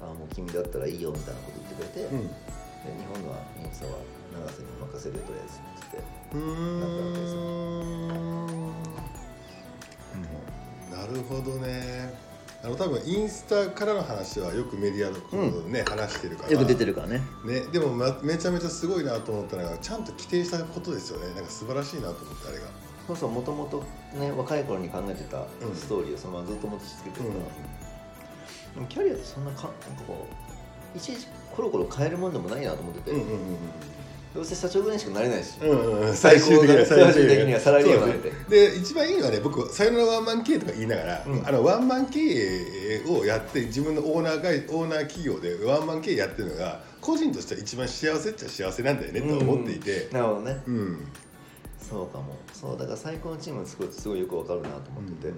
[0.00, 2.28] あもう君だったらいいよみたいなこと言ってくれて、うん。
[2.28, 3.92] で日本のインスタは
[4.32, 5.98] 永瀬に任せるよとりあえずって
[6.34, 6.46] うーん。
[8.46, 8.72] ん。
[10.88, 12.14] なるほどね
[12.64, 16.50] あの多分インスタからの話はよくメディアのことでね、話してるから。
[16.86, 17.20] るからね。
[17.44, 21.34] ね、でも、ま、めちゃめちゃすごいなと思ったのがちゃんと規定したことですよね。
[21.34, 22.64] なんか素晴らしいなと思ってあれが。
[23.08, 23.82] そうそうもともと
[24.16, 25.74] ね若い頃に考えてたうん。
[25.74, 30.28] ストーリーをそのままずっと持ち続けてるから、でもキャリアってそんなかなんかこ
[30.94, 33.38] ういちいちコロコロ変えるもんでもないなと思ってて、うんうんうん
[34.34, 36.14] どうせ社長ぐらいしかなれないし、うんうんうん。
[36.14, 38.30] 最終的に最終的にはサラリーマンで。
[38.48, 41.46] で一番いいのはね僕さよならワンマン経営とか言いながら、うん。
[41.46, 50.08] あのワンマン経営をやって自分のオーナー会オーナー企業でワンマン経営やってるのが個人としては一番幸せっちゃ幸せなんだよねと思っていて。
[50.12, 50.62] なるほどね。
[50.66, 51.06] うん。
[51.78, 52.36] そうかも。
[52.52, 55.32] そうだから最高のチームを作るってすごいよくわかるなと思ってて、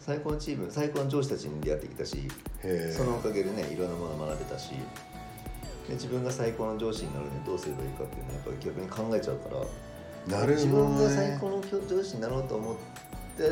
[0.00, 2.16] 最高のチーム最高の上司たちに出会ってきたし
[2.96, 4.70] そのおかげでねいろんなものを学べたし
[5.88, 9.48] で自分が最高の上司になるにはどうすればいいかっていうのはやっぱり逆に考えちゃうか
[10.28, 10.64] らなるほどね。
[10.64, 12.76] 自分が最高の上司になろうと思っ
[13.36, 13.44] て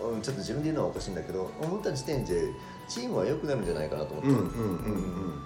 [0.00, 2.52] うんちょっと自分で言うのはおかしいんだけど思った時点で
[2.88, 4.92] チームは良くなるんじゃないかなと思って、うんうんうんうん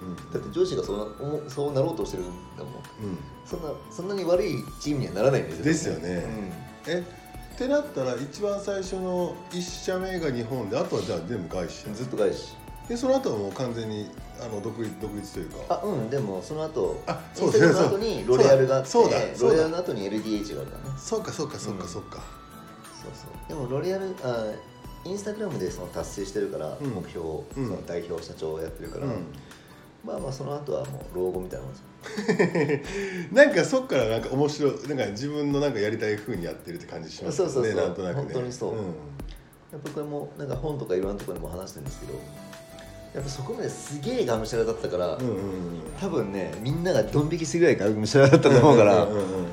[0.07, 2.27] うんだって上司がそうそうなろうとしてるん
[2.57, 2.73] だもん。
[2.73, 3.17] うん。
[3.45, 6.23] そんなそんなに悪いチームにはならないんですよですよね。
[6.87, 7.03] え
[7.53, 12.55] ってなったら一番最初の1社目が日本であとはじゃあ全部外資うん、ずっと外資
[12.87, 14.09] でその後はもう完全に
[14.41, 15.81] あの独立独立というか。
[15.81, 19.55] あうんでもその後あイそうだンスタグラムの後にロレアルがあってそうだそうだ。
[19.55, 20.99] ロレアルの後に LDH があるからね。
[20.99, 21.89] そうかそうかそうかうん。
[21.89, 22.23] そうか、
[23.01, 23.49] そうそう。
[23.49, 24.51] でもロレアルあ
[25.05, 26.89] インスタグラムでその達成してるから、うん。
[26.89, 27.67] 目標を、うん。
[27.67, 29.27] その代表社長をやってるから、うん。
[30.03, 32.81] まあまあその後はもう老後みたいなもんです
[33.31, 33.31] よ。
[33.31, 37.85] なんかそっからなんか面白いなんか自分のなんかやりたい風にやってるって感じしますよねそうそうそう。
[37.85, 38.23] なんとなくね。
[38.23, 38.71] 本当にそう。
[38.71, 38.77] うん。
[38.77, 42.13] やっぱこれもなんか本とかいろんなところでも話してるんですけど
[43.13, 45.81] やっぱそこまですげえがむしゃらだったから、うんうんうん。
[45.99, 49.47] 多分ねみんながドン引きするぐらいがむしゃらだったと思うから、うんうんうんうん。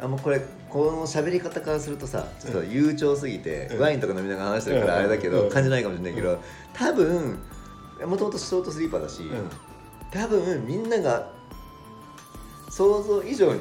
[0.00, 3.80] あもうこれこの喋り方からするとさちょっと悠長すぎて、うん。
[3.80, 6.40] ワインとか飲みながら話してるからあれだけど、うん感じないかもしれないけど
[6.72, 7.38] 多分
[8.06, 9.50] もともとショートスリーパーだし、うん。
[10.12, 11.30] 多分みんなが
[12.70, 13.60] 想像以上に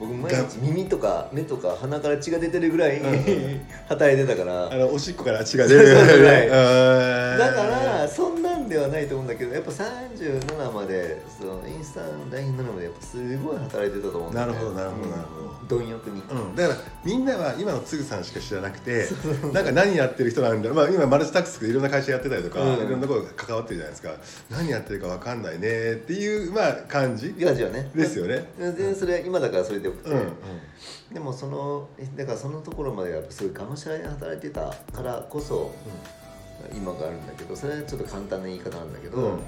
[0.00, 4.72] 僕毎日耳とか目とか鼻から血が出てるぐらいうん 働いてたから。
[4.72, 6.48] あのおしっこから血が出るそうそうはい。
[6.48, 8.39] だだからそんなん
[8.70, 14.52] ではないと思うんだけどやっぱ37までそのインスタの LINE7 までやっぱすごい働いてたと思うんだよね。
[14.54, 15.44] なるほどなるほどなるほど。
[15.44, 19.06] うん貪欲に、うん、だからみんなは今のつぐさんしか知らなくて
[19.54, 22.74] なんか何やってる人なんだろう、まあ、今マルチタックスでいろんな会社やってたりとか、うん。
[22.74, 24.10] いろんなところが関わってるじゃないですか。
[24.50, 27.34] 何やってるか分かんないねっていうまあ感じ？
[27.38, 27.88] ガジはね。
[27.94, 28.44] ですよね。
[28.58, 30.16] 全然それ今だからそれでよくて、うん。
[30.16, 31.14] うん。
[31.14, 35.72] でもそのだからそのところまでやっぱすごいがむしゃらに働いてたからこそ
[36.74, 39.38] 今があるんだけどそれはちょっと簡単な言い方なんだけど、うんうん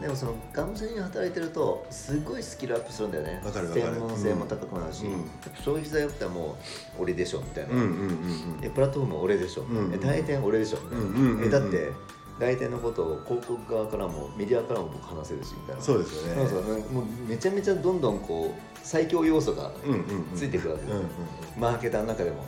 [0.00, 3.40] でもそのがむしゃらに働いてるとすごいスキルアップするんだよね。
[3.44, 3.86] わかるわかる。
[3.86, 5.24] 専門性も高くなるし、うん
[5.62, 6.56] 消費財っても
[6.98, 8.58] う俺でしょみたいな、うんうんうん。
[8.62, 11.92] えプラットフォームは俺でしょ、うんえ代理店俺でしょみたいな、うんうんうんうんえだって
[12.38, 15.82] 代理店のことを広告側からもメディアからも僕話せるしみたいな。
[15.82, 16.48] そうですよね。
[16.48, 16.80] そうそう。
[16.92, 21.08] もうめちゃめちゃどんどんこう最強要素がうんうんうんついてくるわけですよ、うんうん
[21.56, 22.44] マーケターの中でも、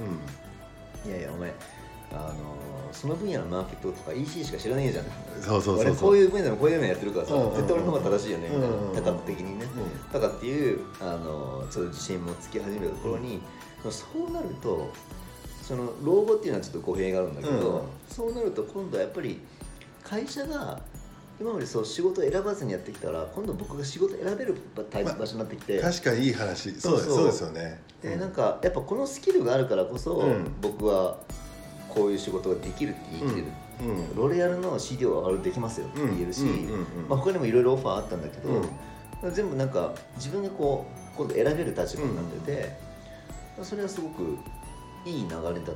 [1.04, 1.54] うんいやいやお前
[2.12, 2.34] あの
[2.92, 5.04] その分野のマーケットとか EC しか知らねえじゃん。
[5.42, 7.56] そうそうそうこういう分野のこういうのやってるからさ、うんうんうん。
[7.56, 8.48] 絶対俺の方が正しいよね。
[8.48, 8.96] みたいな、うんうんうん。
[8.96, 13.40] 多角的にね、うとかっていうあのちょっと自信もつき始めたところに、
[13.90, 14.90] そうなると
[15.62, 17.82] その老後っていうのはちょっと語弊があるんだけど、うん。
[18.08, 19.40] そうなると今度はやっぱり
[20.02, 20.80] 会社が
[21.38, 26.72] 今までそう仕事を選ばずにやってきたら今度僕が仕事選べる場所になってきて、確かにいい話。
[26.80, 27.80] そうですそうですよね。
[28.02, 30.54] でなんかやっぱこのスキルがあるからこそ、うん。
[30.62, 31.18] 僕は
[31.96, 36.62] こういう仕事ができるって言い切れる、うんロレアルの CD はあれできますよって言えるし、うんうんうん。
[36.62, 38.48] うんまあ、他にもいろいろオファーあったんだけど、
[39.22, 39.34] うん。
[39.34, 42.78] 全部なんか自分がこう今度選べる立場になってて、
[43.62, 44.38] それはすごく
[45.04, 45.74] いい流れだったんだよね。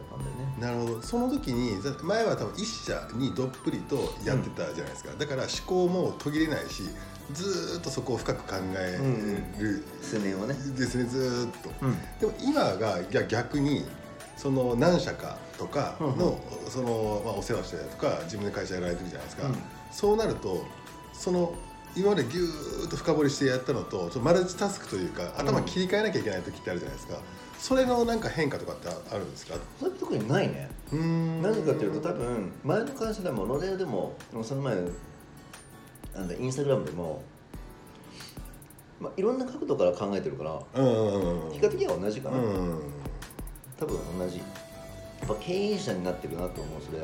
[0.59, 1.03] なるほど。
[1.03, 6.83] その時にだ前は多分一社にどっぷりとやってたじゃないですか、だから思考も途切れないし
[7.33, 8.99] ずーっとそこを深く考え
[9.59, 11.71] る、数年をね、ですねずーっと。
[11.87, 11.97] うん。
[12.19, 13.85] でも今が逆に
[14.37, 16.71] その何社かとかの,、うん。
[16.71, 19.55] そのまあ、お世話してたりとか自分で会社やられてるじゃないですか、うん。
[19.93, 20.65] そうなると
[21.13, 21.55] その
[21.97, 27.19] 今までぎゅーっと深掘りしてやったのとちょっとマルチタスクというか頭切り替えなきゃいけない時ってあるじゃないですか、
[27.59, 29.55] それのなんか変化とかってあるんですか？
[29.79, 30.71] それ特にないね。
[30.93, 31.43] うーん。
[31.43, 34.77] なぜかというと多分前の会社でもロレアルでもその前
[36.15, 37.23] なんだインスタグラムでも、
[39.01, 42.81] まあ、いろんな角度から考えてるからうんうんうん比較的には同じかな、うん。
[43.79, 44.41] 多分同じ
[45.29, 46.99] ぱ経営者になってるなと思うそれ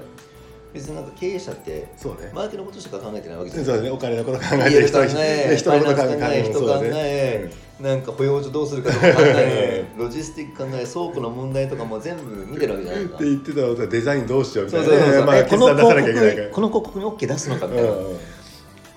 [0.72, 2.31] 別になんか経営者ってそうね。
[2.35, 3.66] マーケのことしか考えてないわけじゃない。
[3.66, 3.90] そうだね。
[3.90, 7.50] お金のこと考えて人え、 人のこと考え、え人考え、
[7.81, 13.16] なんか保養所どうするかとか考え、ロジスティック考え、倉庫の問題とかも全部見てるわけじゃないですか。
[13.16, 13.24] って。
[13.24, 15.14] 言ってたのとデザインどうしようみたそそうそうそう。
[15.14, 17.92] いうなこの広告この広告に OK 出すのかみたいな。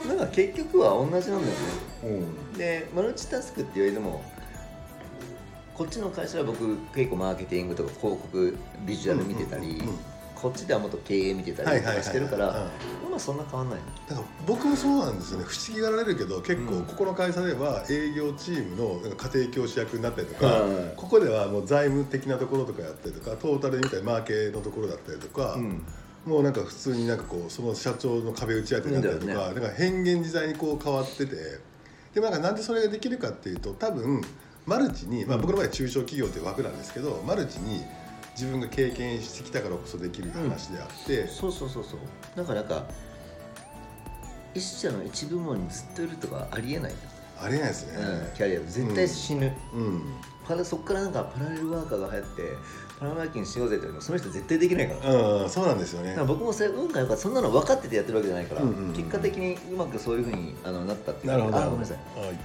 [0.08, 1.44] なんか結局は同じなんだよね。
[2.04, 2.58] うん。
[2.58, 4.22] で、マルチタスクって言われても、
[5.80, 10.00] こっちの会社は僕結構マーケティングとか広告ビジュアル見てたり、うんうんうん
[10.40, 12.66] こっちではもっと経営見てたりとかしてるから、
[13.10, 13.80] まあそんな変わんない。
[13.80, 13.86] の。
[14.08, 15.44] だから僕もそうなんですよね。
[15.46, 16.86] 不思議がられるけど結構うん。
[16.86, 25.84] ここの会社では営業チームのなんか家庭教師役になったりとか、はいここではもう財務的なところとかやったりとかトータルで見たりマーケのところだったりとか、うん。
[26.26, 31.36] もうなんか普通になんかこうその社長の壁打ち当てになったりとか,、なんか変幻自在にこう変わってて
[32.14, 34.22] でもなんかなんでそれができるかっていうと多分
[34.70, 37.84] マルチに、まあ、僕の場合は中小企業という枠なんですけどマルチに
[38.38, 42.00] 自分が経験してきたからこそできる話であって、そうそうそうそう。
[42.38, 42.86] だからなんか
[44.54, 46.94] 一社の一部門にずっといるとかありえない、
[47.42, 47.98] ありえないですね。
[48.02, 48.60] うん、キャリア。
[48.60, 50.02] で絶対死ぬ、うん。
[50.48, 52.42] パラそこからなんかパラレルワーカーが流行って
[53.00, 56.16] パラワーキングしようぜって言うのその人絶対できないから,、うん、そうなんですよね。
[56.26, 57.22] 僕もそれ運がよかった。
[57.22, 58.94] そんなの分かっててやってるわけじゃないから、うんうんうん。
[58.94, 61.34] 結果的にうまくそういうふうにあのなったっていう。
[61.34, 61.58] なるほど。
[61.58, 61.98] あごめんなさい。
[62.18, 62.40] はい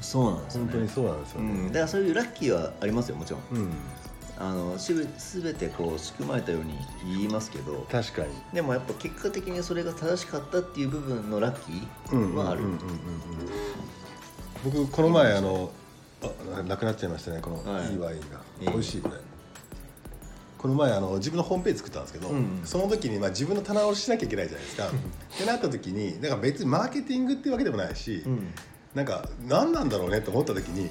[0.00, 0.70] そうなんですよね。
[0.72, 1.50] 本当にそうなんですよね。
[1.50, 3.42] うん、だからそういうラッキーはありますよもちろん。
[3.52, 3.72] うん、
[4.38, 8.28] あのし全てこう仕組まれたように言いますけど確かに。
[8.52, 12.62] でもやっぱ結果的にそれが正しかったっていう部分のラッキーはある、
[14.64, 15.70] 僕この前あの
[16.56, 17.92] あなくなっちゃいましたねこのはい。
[17.92, 19.14] いいワインが、いい美味しいこれ
[20.58, 24.88] この前あの自分のホームページ作ったんですけど、うんその時にまあ自分の棚卸ししなきゃいけないじゃないですか。
[24.90, 24.90] っ
[25.38, 28.52] てなった時になんか別にマーケティングっていうわけでもないし、うん
[28.94, 30.90] なんか何なんだろうねと思った時に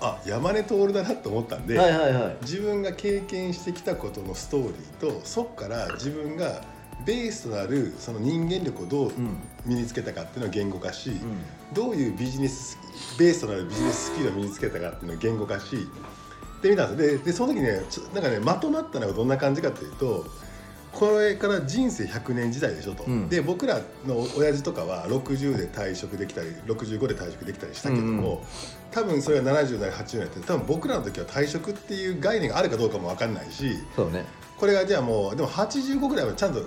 [0.00, 2.36] あ山根徹だなと思ったんで、はいはいはい。
[2.42, 6.62] 自分が経験してきたことのストーリーとそこから自分が
[7.04, 9.36] ベースとなるその人間力をどううん。
[9.66, 11.74] 身につけたかっていうのを言語化し、うん。
[11.74, 12.78] どういうビジネス
[13.18, 15.86] ベースとなるビジネススキルを身につけたかっていうのを言語化し
[16.62, 20.26] で見たんですででその時ねちょなんかねまとまったのがどんな感じかっていうと
[20.92, 23.28] これから人生100年時代でしょと、うん。
[23.28, 28.38] で僕らの親父とかは60で退職できたり65で退職できたりしたけども、うんうん。
[28.90, 34.24] 多分それが70代80代って多分僕らの時は退職っていう概念があるかどうかも分かんないしそうね。
[34.58, 36.66] これがじゃあもうでも85ぐらいはちゃんとう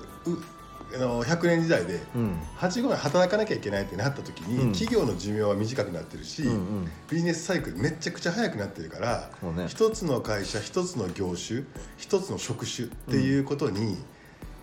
[0.96, 2.40] あの100年時代でうん。
[2.60, 4.72] 85年働かなきゃいけないってなった時に、うん。
[4.72, 6.92] 企業の寿命は短くなってるし、うんうん。
[7.10, 9.66] ビジネスサイクルめちゃくちゃ早くなってるから、ね。
[9.68, 11.64] 一つの会社一つの業種
[11.98, 13.98] 一つの職種っていうことに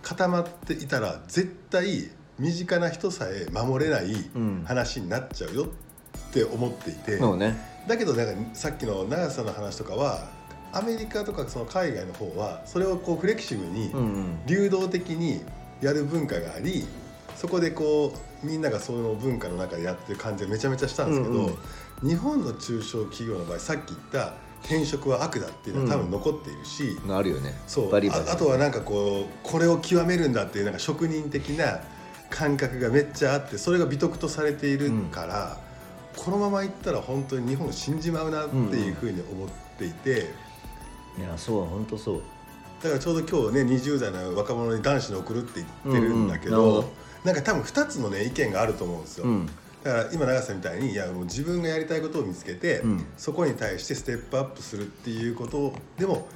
[0.03, 4.65] 固まっていたら絶対身近な人さえ守れないうん。
[4.67, 7.57] 話になっちゃうよって思っていて、そうね。
[7.87, 10.29] だけどなんかさっきの長さんの話とかは
[10.73, 13.91] アメリカとかその海外の方はそれをこうフレキシブルに
[14.47, 15.43] 流動的に
[15.81, 16.87] やる文化があり
[17.35, 22.09] そこでこうみんながその文化の中でやってる感じがめちゃめちゃしたんですけど、うんうん。
[22.09, 27.55] 日本の中小企業の場合さっき言った転職は悪だっていうのは多分残っているし、あるよね。
[27.67, 27.91] そう。
[27.91, 28.29] バリバリ。
[28.29, 31.81] ああとはなんかこうこれを極めるんだっていうなんか職人的な
[32.29, 35.59] 感覚がめっちゃあってそれが美徳とされているから、
[36.17, 40.31] このままいったら本当に日本死んじまうなっていうふうに思っていて、
[41.19, 42.23] いやそう本当そう。
[42.83, 46.85] だからちょうど今日ね20代の若者に男子に送るって言ってるんだけど、うんうん。
[47.25, 49.49] なんか多分2つのね意見があると思うんですよ、うん
[49.83, 53.07] だから今永瀬さんみたいにいやもう自分がやりたいことを見つけて、うん。
[53.17, 56.29] そこに対してステップアップするっていうことでも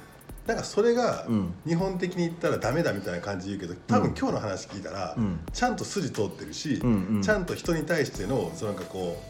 [0.47, 1.53] なんかそれがうん。
[1.65, 5.39] 日本的に言ったらダメだみたいな感じで言うけど多分今日の話聞いたら、うん。
[5.53, 7.21] ちゃんと筋通ってるし、うんうん。
[7.21, 9.21] ちゃんと人に対してのそのなんかこ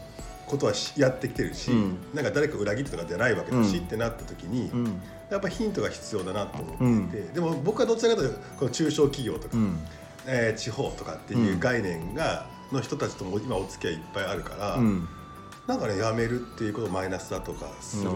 [0.46, 1.96] うことはしやってきてるし、うん。
[2.14, 3.84] なんか誰か裏切ってとかじゃないわけだし、うん。
[3.84, 5.00] ってなった時に、うん。
[5.30, 9.78] やっぱヒントが必要だなと思っていて、でも僕はどちらかというとこの中小企業とか、うん。
[10.26, 15.08] えー地方とかっていう概念が、の人たちとも今お付き合いいっぱいあるから、うん。
[15.66, 18.10] なんかねやめるっていうことをマイナスだとかする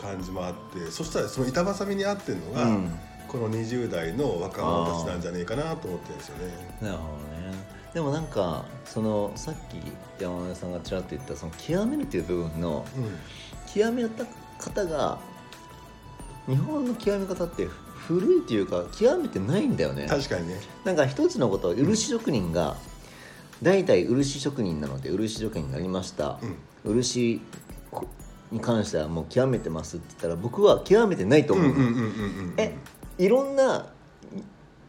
[0.00, 2.98] 感じもあって、そしたらその板挟みに合ってるのが、うん。
[3.28, 6.78] この20代の若者たちなんじゃねえかなと思ってるんですよね。
[6.82, 7.80] なるほどね。
[7.94, 9.80] でもなんかそのさっき
[10.20, 12.84] 山根さんがちらっと言ったその極めるっていう部分の
[13.72, 14.24] 極めた
[14.58, 15.18] 方が
[16.46, 17.68] 日本の極め方って
[18.08, 20.06] 古いというか極めてないんだよね。
[20.08, 20.56] 確かにね。
[20.84, 22.76] なんか一つのことを漆職人が
[23.62, 26.38] 大体漆職人なので漆職人になりました、
[26.84, 27.40] 漆
[28.50, 32.54] に関してはもう極めてますって言ったら僕は極めてないと思う、うんうんうんうんうん。
[32.56, 32.74] え
[33.18, 33.86] いろんな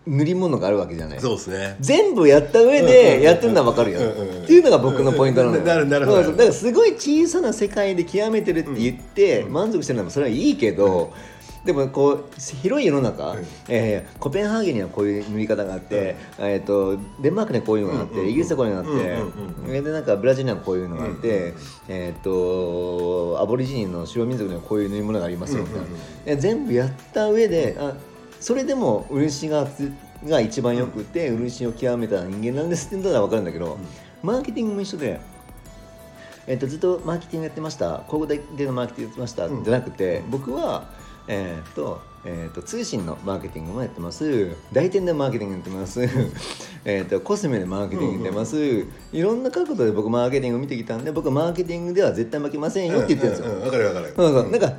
[0.07, 1.19] 塗り物があるわけじゃない。
[1.19, 1.77] そうですね。
[1.79, 4.43] 全部やった上うんうんうんでやってるのは分かるよ、うんうんうん。
[4.43, 9.53] っていうのが僕のポイントなの なるなるだからすごい小さな世界で極めてるって言ってうん。
[9.53, 11.13] 満足してるのもそれはいいけど、
[11.65, 12.25] でもこう
[12.63, 13.45] 広い世の中、うん。
[13.67, 18.29] えーコペンハーゲンにはこういう塗り方があって、えー、とデンマークにはこういうのがあって、うんうんうん。
[18.29, 21.55] イギリスはこういうのがあって、うんうんうんでなんかブラジルにはこういうのがあって、うんうんうん。
[21.89, 25.89] えー、とアボリジニの白民族にはこういう塗り物がありますよみたいな、う
[26.29, 26.39] んうん。
[26.39, 27.93] 全部やった上であ
[28.39, 29.91] それでも漆がつ
[30.25, 33.77] が一番よくて、漆を極めた人間なんですっていうのは分かるんだけど、
[34.21, 35.19] マーケティングも一緒で、
[36.47, 38.03] えっとずっとマーケティングやってました。
[38.03, 39.63] 広告代理のマーケティングやってました、うん。
[39.63, 40.89] じゃなくて僕は
[41.27, 44.55] えっとえー、と通信のマーケティングもやってます。
[44.71, 46.01] 代理店でマーケティングやってます。
[46.85, 54.51] えーとコスメでマーケティングやってます、いろんな角度で僕マーケティングを見てきたんで僕はマーケティングでは絶対負けませんよって言ってるんですよ、うううわかるわかる。
[54.51, 54.73] なんか、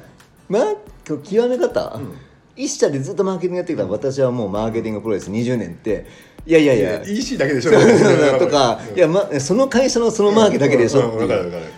[0.49, 0.75] まあ、
[1.05, 6.07] 極め方、うん一社でずっとマーケティングやってきた私はもうマーケティングプロです20年って
[6.45, 7.71] いやいやいや EC だけでしょ。
[8.39, 11.21] とか、いや、ま、その会社のそのマーケだけでしょ。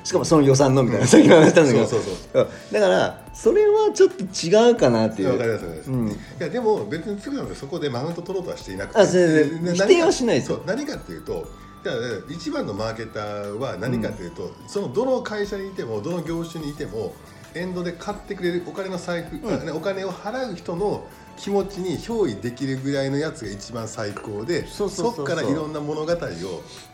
[0.03, 2.49] しかもその予算のみたいなさっきの話したんだけど。
[2.73, 5.33] だからそれはちょっと違うかなっていう。
[5.33, 6.09] わかりますわかります、うん。
[6.09, 9.01] いやでも別につぐさんはそこでマウント取ろうとはしていなくて。
[9.01, 11.47] あ全然で否定はしないですよそう何かっていうと
[11.85, 17.15] だから一番のマーケターは何かっていうと、そのどの会社にいてもどの業種にいても
[17.55, 19.77] エンドで買ってくれるお金の財布、うん。
[19.77, 26.17] お金を払う人の気持ちに憑依できるぐらいのやつが一番最高でそっからいろんな物語を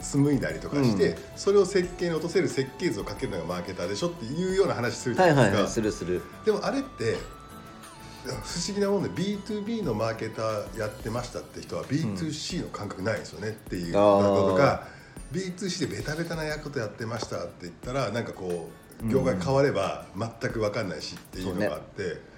[0.00, 1.16] 紡いだりとかして、うん。
[1.36, 5.42] それを設計に落とせる設計図をかけるのがマーケターでしょっていうような話するじゃないですか。
[5.42, 5.70] はいはいはい。
[5.70, 6.22] するする。
[6.44, 7.16] でもあれって
[8.24, 14.86] 不思議なもんで B2B のマーケターやってましたって人は B2C の感覚ないですよねっていうことが
[15.32, 22.30] B2C でベタベタなことやってましたって言ったらなんかこう業界変われば全く分かんないしっていうのがあって。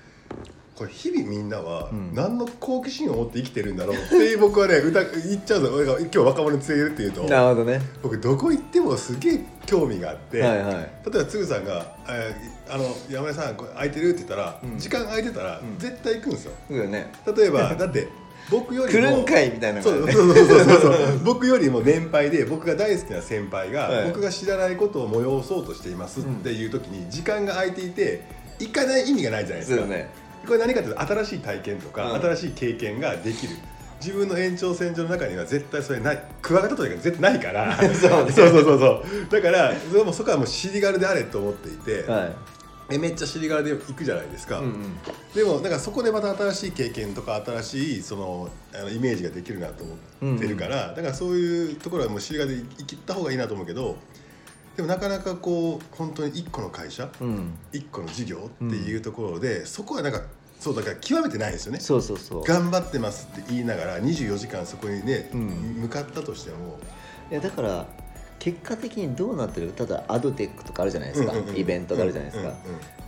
[0.75, 2.15] これ日々みんなはうん。
[2.15, 5.71] 何の好奇心を持って生きてるんだろうっていう 僕はね歌言っちゃうぞ。
[5.75, 7.25] 俺が今日若者に伝えるっていうと。
[7.25, 10.75] なるほどね僕どこ行ってもすげえ興味があって、はいはい。
[10.75, 14.79] 例えばつぐさんが「えーあの山根さんこれ空いてる?」って言ったら、うん。
[14.79, 15.79] 時間空いてたらうん。
[15.79, 16.53] 絶対行くんですよ。
[16.69, 17.13] そうだよね。
[17.37, 18.09] 例えば だって
[18.51, 21.19] 僕よりも来るんかいみたいなのそうそうそうそうそう。
[21.25, 24.09] 僕よりも年配で僕が大好きな先輩が、はい。
[24.09, 28.23] 僕が知らないことを催そうとしていますっていう時に時間が空いていて
[28.59, 30.11] 行かない意味がないじゃないですか、そうだね。
[30.47, 32.21] これ何かというと新しい体験とか、うん。
[32.21, 33.57] 新しい経験ができる。
[34.01, 36.23] 自分の延長線上の中には絶対それない。
[36.43, 37.77] クワガタとか絶対ないから。
[37.95, 38.33] そうね。
[38.33, 39.05] そうそうそうそう。
[39.31, 42.35] だからそれもそこはもう尻軽であれと思っていて、はい
[42.91, 44.97] えめっちゃ尻軽で行くじゃないですか、うんうん。
[45.35, 49.85] でもなんかそこでまた新しい経験とか新しいそのあのイメージができるなと
[50.21, 53.97] 思ってるから、だからそういうところはもう尻軽で生きた方がいいなと思うけど
[54.77, 57.55] でもなかなかこう本当に一個の会社うん。
[57.73, 60.23] 一個の事業っていうところで、そこはなんか
[60.59, 61.81] そうだから極めてないんですよね。
[61.81, 62.45] そうそうそう。
[62.45, 65.47] 頑張ってますって言いながら24時間そこにね、うん。
[65.83, 66.79] 向かったとしても。
[67.31, 67.87] いやだから
[68.43, 69.69] 結果的にどうなってる？
[69.69, 72.53] ただアドテックとかあるじゃないですか、イベントがあるじゃないですか、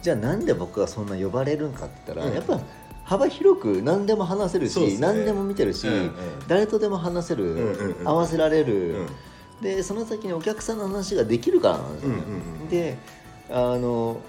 [0.00, 2.60] じゃあなんで僕がそんな呼ばれるんかって言ったら、うんやっぱ
[3.02, 4.96] 幅広く何でも話せるし、ね。
[5.00, 6.12] 何でも見てるし、うんうん。
[6.46, 9.06] 誰とでも話せる、合わせられる、うん。
[9.60, 12.22] でその先にお客さんの話ができるからなんですよね、
[12.70, 12.96] で
[13.50, 14.20] あの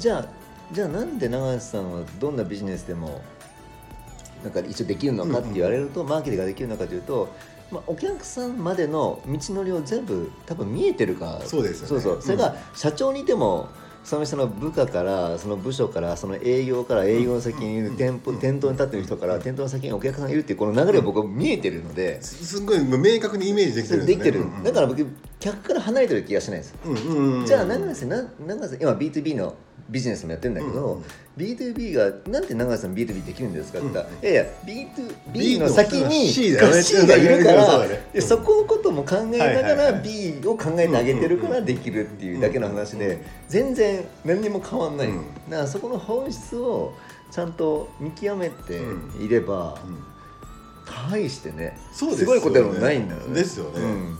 [0.00, 0.26] じゃあ
[0.72, 3.22] じゃあなんで永瀬さんはどんなビジネスでも
[4.42, 7.28] なんか一応できるのかって言われると、マーケティングができるのかというと、
[7.70, 11.38] まあ、お客さんまでの道のりを全部多分見えてるか。
[11.40, 11.88] らそうですよね。
[11.88, 12.22] そうそう。
[12.22, 13.68] それが社長にいても
[14.04, 25.06] その人の部下からその部署からその営業から営業の先にいる店舗店頭に立ってる人から店頭の先にお客さんがいるっていうこの流れが僕は見えてるので、すすごい明確にイメージできてるんできてる、うんうんだから僕
[25.40, 26.74] 客から離れてる気がしないです。
[26.84, 29.54] うんうんうんじゃあ永瀬な永瀬今 B2B の
[29.88, 31.04] ビジネスもやってるんだけど、うんうん
[31.36, 34.44] B2B がなんで永瀬さん B2B できるんですかって言ったら、うんいやいや
[35.32, 45.24] B2B の先に C がいるからそこのことも考えながらはい B を考えてあげてるからできるっていうだけの話で全然何にも変わんない、うん。
[45.50, 46.94] だからそこの本質を
[47.32, 48.80] ちゃんと見極めて
[49.20, 50.14] いれば、うん。
[51.10, 53.34] 大してねそうですごいことでもないんだよね。
[53.34, 53.80] ですよね。
[53.80, 54.18] うん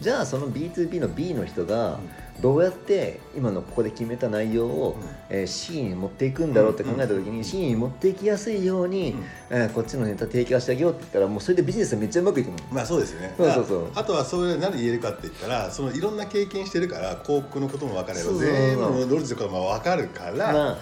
[0.00, 1.98] じゃあその B2B の B の人が
[2.40, 5.08] どうやって今のここで決めた内容を、うん。
[5.28, 9.14] えー C に持っていくんだろうって考えた時に C に持っていきやすいように、
[9.50, 12.56] えーこっちのネタ提供してあげようって言ったらもうそれでビジネスめっちゃうまくいくの。
[12.72, 13.34] まあそうですよね。
[13.36, 13.86] そうそうそう。
[13.94, 20.78] ああとはそれ何で言えるかって言ったらそのいろんな経験してるから広告のことも分かれば全部のノルジとかも分かるから、まあ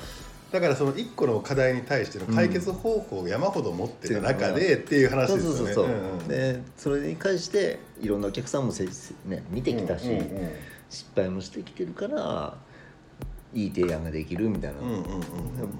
[0.52, 5.56] だからその一個の課題に対しての解決方法を山ほど持ってる中でっていう話ですよね。
[5.58, 8.86] そうそうそう、んんでそれに関していろんなお客さんもせ、
[9.26, 10.08] ね、見てきたし、
[10.88, 12.54] 失敗もしてきてるから
[13.52, 15.02] いい提案ができるみたいな、うんうんうん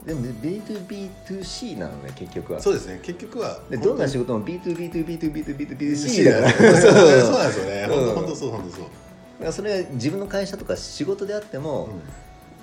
[0.04, 2.60] でも B2B2C なのね結局は。
[2.60, 3.00] そうですね。
[3.02, 6.92] 結局はでどんな仕事も B2B2B2B2B2B2C C だかららそう
[7.32, 7.86] なんですよね。
[7.90, 8.14] うん。
[8.14, 8.84] 本当そう本当そう。
[8.84, 12.00] だからそれは自分の会社とか仕事であっても、うん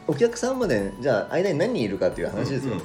[0.07, 2.75] お客さんまでじゃあ間に何人いるかっていう話ですよ、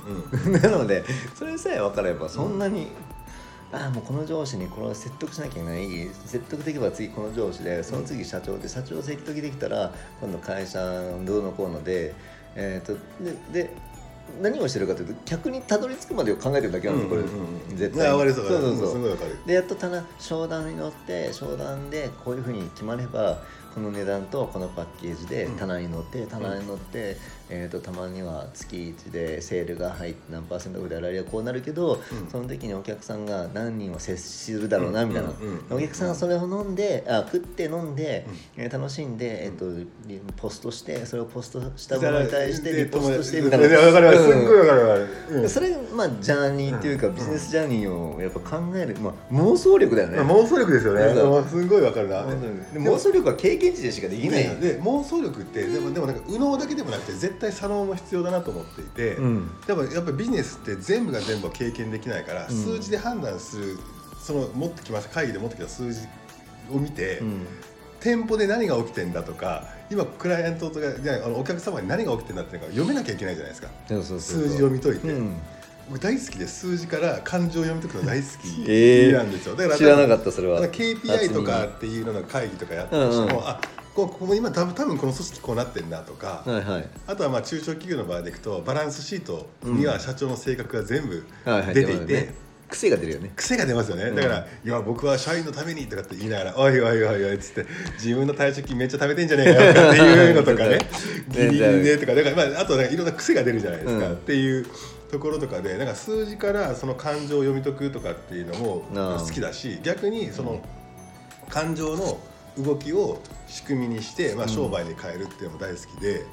[0.44, 1.04] うん なので
[1.34, 2.88] それさえ分かればそんなに、
[3.72, 6.10] ああもうこの上司にこれを説得しなきゃいけない。
[6.26, 10.80] 説得できれば次この上司でその次社長で社長説得できたら今度会社
[11.24, 12.14] どうのこうので,、
[12.56, 12.94] えー、と
[13.52, 13.70] でで
[14.42, 23.38] 何をしてるかというと客にたどり着くまでを考えてるだけなんですよ、これ、絶対そうそうそうでやっとただ商談に乗って商談でこういうふうに決まれば
[23.74, 25.56] この値段とこのパッケージでうん。
[25.56, 27.16] 棚に乗って棚に乗って、
[27.48, 32.30] えー、とたまには月1でセールが入って何パーセントオフであられはこうなるけど、うん。
[32.30, 35.30] その時にお客さんが何人を接するだろうなみたいな、
[35.70, 43.78] お客さんがそれを飲んであ食って飲んで、う楽しんで、えー、とリポストしてそれをポストしたものに対してリポストしてみみたいな。
[43.78, 44.66] わかりますすっうんごいわ
[45.42, 51.14] かそれまあジャーニーっていうか、ビジネスジャーニーをやっぱ考える、まあ、妄想力だよね、妄想力ですよね。
[51.48, 52.24] すごいわかるな。
[52.24, 52.30] で
[52.80, 59.50] 妄想力は経験値でしかできない、ねで妄想力ってでもでもなんか右脳だけでもなくて絶対左脳も必要だなと思っていて、うん。
[59.66, 62.54] でもやっぱりビジネスって全部が全部は経験できないから、うん。
[62.54, 63.78] 数字で判断する
[64.20, 66.00] その持ってきました会議で持ってきた数字
[66.72, 67.46] を見て、うん。
[68.00, 73.68] 店舗で何が起きてんだとか今クライアントとかじゃああのお客様に何が起きてんだっていうのが読めなきゃいけないじゃないですか。
[73.86, 74.48] そうそうそうそう。
[74.48, 75.36] 数字を見といて、うん。
[75.36, 75.59] 僕
[75.99, 78.64] 大好きで数字から感情を読み解くの大好き。
[78.68, 80.62] えーなんですよ、だから知らなかったそれは。
[80.68, 82.93] KPI とかっていうのの会議とかやった。
[82.93, 83.61] としても、あ
[83.95, 86.88] こここ今多分多分この組織こうなってんなとか、はいはい。
[87.07, 91.24] あとはまあ中小企業の場合でいくとバランスシートには社長の性格が全部
[91.74, 92.34] 出ていて、ね。
[92.70, 93.32] 癖が出るよね。
[93.36, 100.78] 癖が出ますよね、うんだから「いや僕は社員のために」とかって言いながら「おいおいおいおい」っつって自分の退職金めっちゃ食べてんじゃねえかっていうのとかね。
[101.28, 102.14] ギリギリねとか。
[102.14, 104.12] だから、まあ、あとなんかいろんな癖が出るじゃないですか、うん。
[104.12, 104.66] っていう
[105.11, 108.84] ところとかでなんか数字からその感情を読み解くとかっていうのも
[109.18, 110.61] 好きだし逆にその
[111.48, 112.18] 感情の
[112.58, 116.24] 動きを仕組みにして、まあ、商売に変えるっていうのも大好きで。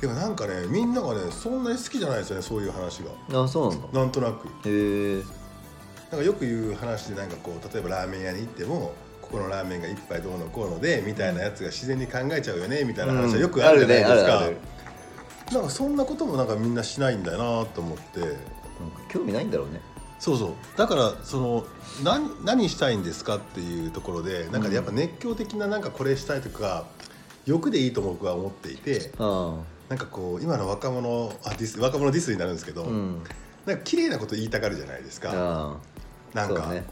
[0.00, 2.98] でもなんかねみんながねそんなに好きじゃないですよねそういう話
[3.30, 3.44] が。
[3.44, 4.00] あそうなんだ。
[4.00, 4.46] なんとなく。
[4.68, 5.22] へえ。
[6.10, 14.56] なんかよく言う話でなんかこう例えばラーメン屋に行ってもここのラーメンが一杯どうのこうのでみたいなやつが自然に考えちゃうよねみたいな話はよくあるじゃないですか、あるねあるある
[15.52, 18.20] なんかそんなこともなんかみんなしないんだよなと思って。
[18.20, 18.36] なんか
[19.08, 19.80] 興味ないんだろうね。
[20.18, 20.50] そうそう。
[20.76, 21.66] だからその
[22.02, 26.86] 何何したいんですかっていうところでなんかやっぱ熱狂的ななんかこれしたいとか
[27.44, 33.22] 欲でいいと僕は思っていてあなんかこう今の若者あディス若者ディスになるんですけど、あうん。
[33.66, 35.30] なんか綺麗なこと言いたがるじゃないですか。
[35.32, 35.76] あ
[36.34, 36.84] なんか、ね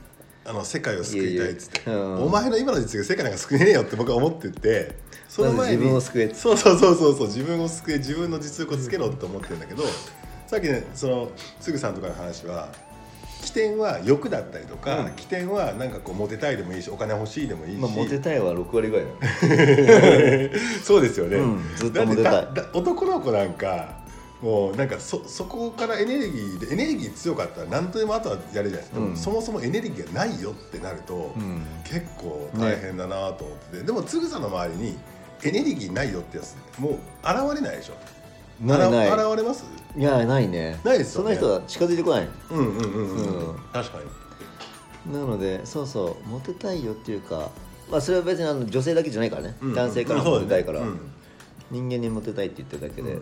[0.47, 4.95] あの世界を救いたいっつって、お前の今の実力世界なんか救えねえよって僕は思ってて
[5.28, 9.82] その前に自分を救えそうそうそうそうそう自分を救え自分の実力をつけろって思ってるんだけど
[10.47, 11.30] さっきねその
[11.61, 12.68] つぐさんとかの話は
[13.42, 15.12] 起点は欲だったりとか、うん。
[15.12, 20.51] 起点はなんかこうモテたいでもいいしお金欲しいでもいいし、まあモテたいは6割ぐらい
[20.82, 22.49] そうですよね、うんずっとモテたい。
[22.72, 24.03] 男の子なんか
[24.45, 29.16] もうなんかそそこからエネルギーでエネルギー強かったら何とでもあとはやるじゃないですか、うん。
[29.16, 31.62] そもそもエネルギーがないよってなると、うん。
[31.82, 34.99] 結構大変だなと思ってて、でもつぐさんの周りに
[35.45, 36.92] エネルギーないよってやつもう
[37.22, 37.95] 現れないでしょ。
[38.61, 39.09] ないない。
[39.09, 39.64] 現現れます？
[39.97, 40.78] いやないね。
[40.84, 41.36] ないですよね。
[41.36, 42.28] その人は近づいてこない。
[42.51, 43.57] うんうんうんうん、うん。
[43.72, 43.99] 確か
[45.07, 45.14] に。
[45.14, 47.51] なのでそうそうモテたいよっていうか
[47.90, 50.99] まあそれは別にあの女性だけじゃないからね、うん男性からもモテたいから、うん。
[51.70, 53.18] 人間にモテたいって言ってるだけで、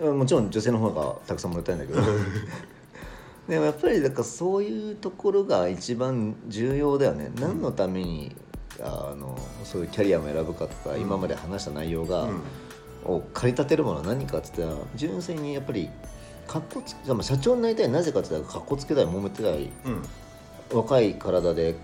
[0.00, 2.00] もちろん女性の方がたくさんモテたいんだけど。
[3.48, 8.34] でもやっぱりだからそういうところが一番重要だよね、何のために
[8.80, 12.40] あのそういうキャリアも選ぶかとか、今まで話した内容が、うん。
[13.04, 15.88] を駆り立てるものは何かって言ったら純粋にやっぱり
[16.48, 20.76] かっこつまあ社長になりたいなぜかって言ったらかっこつけたい揉めてたいうん。
[20.76, 21.76] 若い体で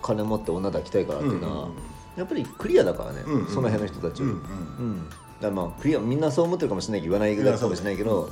[0.00, 3.46] 金持って女抱きたいからっていうのは、うんうんうんやっぱりクリアだからね、うんうん。
[3.46, 4.38] その辺の人たちは、うんうん。
[4.38, 5.10] うん。
[5.40, 8.30] だまあクリアみんなそう思ってるかもしれないけど言わないだけかもしれないけど、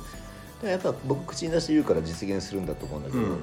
[0.63, 3.29] やっぱ僕口に出して言うから実現するんだと思うんだけど、うん。
[3.29, 3.35] や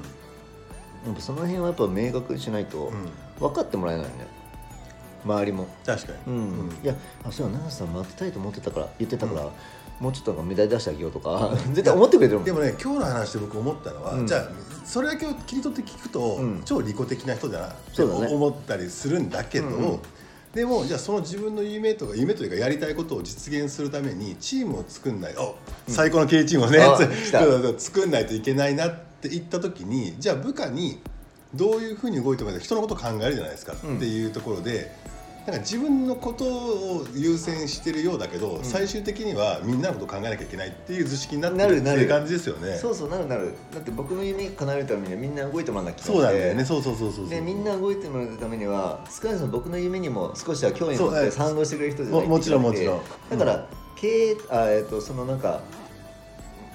[1.13, 2.93] っぱその辺はやっぱ明確にしないと
[3.39, 4.11] 分かってもらえないよ。
[4.11, 4.27] ね
[5.25, 5.67] 周りも。
[5.85, 6.79] 確かに、うん。
[6.83, 9.51] いやあそう長瀬さん待ってたいと思ってたから言ってたから、
[9.99, 12.45] もうちょっとなんかメダル出してあげようとか 絶対思ってくれてるもん。
[12.45, 14.27] でもね今日の話で僕思ったのは、うん。
[14.27, 14.49] じゃあ
[14.85, 16.63] それだけを切り取って聞くと、うん。
[16.65, 20.01] 超利己的な人だなって思ったりするんだけど、うんうん
[20.57, 25.37] でもじゃあその自分の夢とか夢というかやりたいことを実現するためにチームを作んない。
[25.37, 25.55] お
[25.87, 26.81] 最高の経営チームをね、
[27.79, 30.99] 作んないといけないなって言った時にじゃあ部下に
[31.55, 34.91] どういうふうに動いてもらうか人のことを考えるじゃないですかっていうところで、
[35.47, 41.99] なんか自分のことを優先してるようだけど、最終的にはみんなのことを考えなきゃいけないっていう図式になってなるなる。
[41.99, 42.77] っていう感じですよね。
[42.77, 43.55] そうそうなるなる。
[43.73, 46.65] だって僕の夢叶えるためにはみんな動いてもらわなきゃいけそうなんだよね。
[46.65, 47.29] そうそうそうそう。
[47.29, 53.01] でみんな動いてもらうためには少なくとも僕の夢にも少しは興味を持って賛同してくれる人じゃないとももちろんもちろん。
[53.31, 55.61] だから経営あえっ、とそのなんか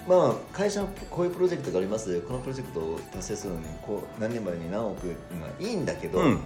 [0.08, 2.22] まあ会社のこういうプロジェクトがあります。
[2.22, 6.40] このプロジェクトを達成するのにこう何年までに何億っていうのはいいんだけど、うん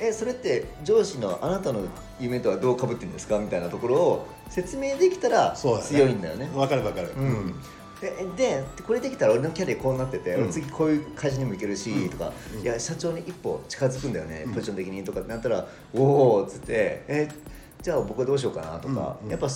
[0.00, 1.82] えそれって上司のあなたの
[2.18, 3.38] 夢とはどうかぶってるんですか？
[3.38, 6.50] みたいなところを説明できたら強いんだよね。
[6.54, 7.12] わかるわかる。
[7.16, 7.54] うん。
[8.00, 10.42] ででこれできたら俺のキャリアこうなってて、うん。
[10.44, 12.08] 俺次こういう会社にも行けるし、うん。
[12.08, 12.60] とか、うん。
[12.60, 14.54] いや社長に一歩近づくんだよね、うん。
[14.54, 17.28] ポジション的にとかってなったらおおっつってえ
[17.82, 19.48] じゃあ僕はどうしようかなとか、うんうんやっぱ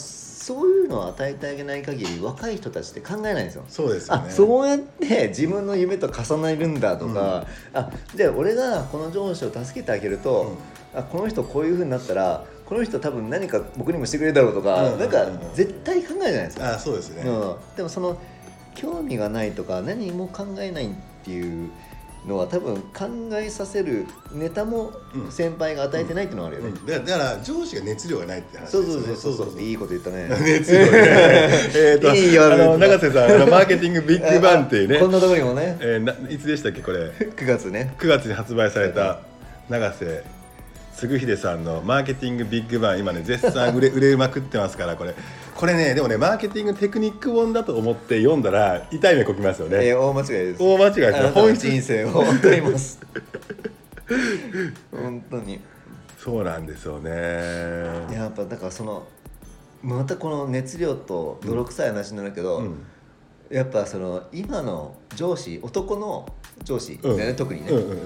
[0.44, 3.64] そういうのを与えてあげない限り若い人たちって考えないんですよ。
[3.66, 4.30] あそうですよね。
[4.30, 10.54] そうやって自分の夢と重ねるんだとか、あじゃあ俺がこの上司を助けてあげると、
[10.94, 16.74] あこの人こういうふうになったらこの人多分何か僕にもしてくれるだろうとか、うんなんかうんうん絶対考えるじゃないですか。
[16.74, 17.22] あそうですね。
[17.22, 18.18] うん、でもその
[18.74, 20.90] 興味がないとか何も考えないっ
[21.24, 21.70] ていう
[22.26, 25.30] のは多分考えさせるネタもうん。
[25.30, 26.86] 先輩が与えてないっていうのがあるよね、うん。
[26.86, 28.70] だだから上司が熱量がないって話。
[28.70, 28.84] そう。
[28.86, 29.60] そうそうそうそう。
[29.60, 30.28] いいこと言ったね。
[30.40, 30.88] 熱量ね。
[31.74, 34.98] えっといいよあの永瀬さんマーケティングビッグバンっていうね。
[34.98, 35.12] こん。
[35.12, 35.76] なところにもね。
[35.80, 37.10] えーないつでしたっけこれ？
[37.36, 37.94] 9月ね。
[37.98, 39.20] 9月に発売された
[39.68, 40.24] 永瀬
[40.96, 43.00] 嗣秀さんのマーケティングビッグバン。
[43.00, 45.14] 今ね絶賛売れ売れまくってますからこれ
[45.64, 50.62] これねでもねマーケティングテクニック本だと思って読んだら痛い目こきますよね、えー、大間違いです。
[50.62, 51.70] 大間違いです本質。
[51.70, 53.00] 人生を本当にます。
[54.92, 55.58] 本当に。
[56.18, 57.10] そうなんですよね。
[58.12, 59.06] やっぱだからその
[59.82, 62.84] またこの熱量と泥臭い話になるけど、うん。
[63.48, 66.30] やっぱその今の上司男の
[66.62, 67.36] 上司ね、うん。
[67.36, 67.98] 特にね、うんうんうん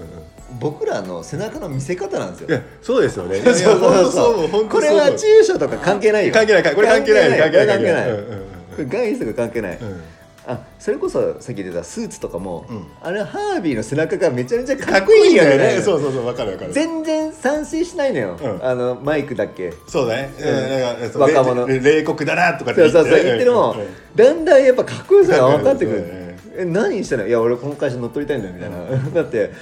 [0.60, 2.48] 僕らの背中の見せ方なんですよ。
[2.48, 3.38] いやそうですよね。
[3.38, 6.32] い そうそうそうこれは中小とか関係ないよ。
[6.32, 8.86] 関係ないこれ関係ない関係ない関係ない。
[8.86, 10.00] 外出が関係ない、うん。
[10.46, 12.86] あそれこそさっき言ってたスーツとかも、うん。
[13.02, 15.58] あれハービーの背中がめちゃめちゃかかっこいいよね。
[15.58, 16.72] ねそうそうそうわかるわかる。
[16.72, 18.64] 全然賛成しないのよ、うん。
[18.64, 19.74] あのマイクだっけ。
[19.86, 20.44] そうだね、うん。
[20.46, 21.66] えー若者。
[21.66, 23.76] れ冷酷だなとかってそうそうそう言ってるも
[24.14, 25.98] だんだんやっぱかっこよさが分かってくる。
[25.98, 26.28] うんうん
[26.58, 27.26] え何してんの？
[27.26, 29.10] いや俺この会社乗っ取りたいんだよみたいな。
[29.14, 29.52] だって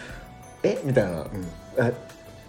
[0.67, 0.81] え？
[0.85, 1.27] みたいな、
[1.79, 1.91] あ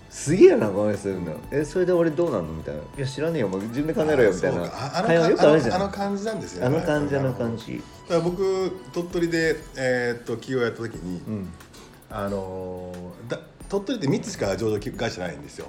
[0.10, 1.36] すげえなこの人するの。
[1.52, 2.54] えそれで俺どうなんの？
[2.54, 2.82] みたいな。
[2.82, 4.64] いや知らねえよもう自分で考えろよみたいな。
[4.66, 5.76] ああのよくあるじゃん。
[5.76, 7.82] あの感じなんですよあの感じあの感じ。
[8.08, 11.50] だから僕鳥取で、えーっと企業やった時に、うん。
[12.10, 13.40] あのーだ
[13.70, 15.68] 鳥取って3つしか上場会社ないんですよ。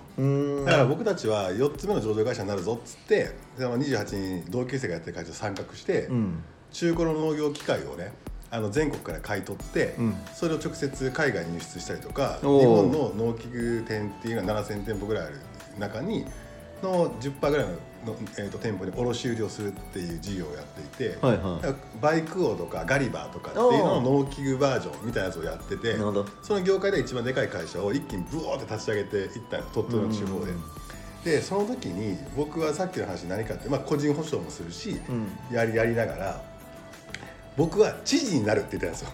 [0.65, 6.43] だから僕たちは4つ目の上場会社になるぞっつってでも28に同級生がやってる会社に参画して、うん。
[6.71, 8.13] 中古の農業機械をね
[8.51, 10.15] あの全国から買い取って、うん。
[10.35, 15.35] それを直接海外に輸出したりとか日本の農機具店っていうのは7000店舗ぐらいある
[15.79, 16.25] 中に
[16.83, 17.75] の10%ぐらいの
[18.07, 22.01] の、えー、と店舗に卸売りをするっていう事業をやっていて、はいはい。
[22.01, 25.97] バイク王とかガリバーとかっていうのの農機具バージョンみたいなやつをやってて
[26.43, 30.53] その業界で一番でかい会社を一気にブオーって立ち上げていったの鳥取の地方で。
[30.53, 30.63] うん。
[31.25, 35.55] でその時に僕はさっきの話何かって、まあ、個人保証もするし、うん。
[35.55, 36.43] やりやりながら
[37.59, 39.11] 僕は知事になるって言ってたんですよ。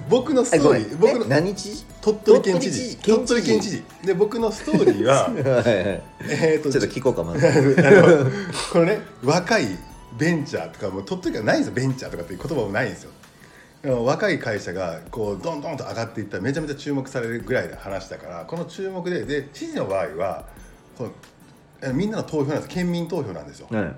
[0.08, 1.84] 僕のストーリー僕のえ何知事？
[2.02, 2.96] 鳥取県知事。
[2.98, 3.82] 鳥取県知事。
[4.04, 7.46] で僕のストーリーは えーとちょっと聞こうかまず
[8.72, 9.66] このね若い
[10.18, 11.74] ベンチャーとかもう鳥取からないんですよ。
[11.74, 13.10] ベンチャーとかっていう言葉もないんですよ。
[14.04, 20.44] 若い会社がこうどんどんと上がっていったらめちゃめちゃ注目されるぐらいの話だからこの注目でで知事の場合は
[20.98, 21.10] こう
[21.80, 22.68] えみんなの投票なんです。
[22.68, 23.68] 県民投票なんですよ。
[23.70, 23.84] はい。
[23.84, 23.90] っ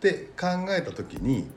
[0.00, 1.48] て考えた時に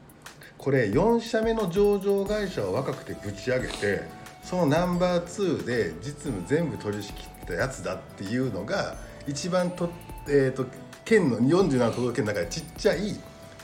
[0.60, 4.02] これ4社目の上場会社を若くてぶち上げて
[4.44, 9.90] そのナンバー2で実務全部取り仕切ったやつだっていうのが一番と,、
[10.28, 10.66] えー、と
[11.06, 13.16] 県の47都道府県の中でちっちゃい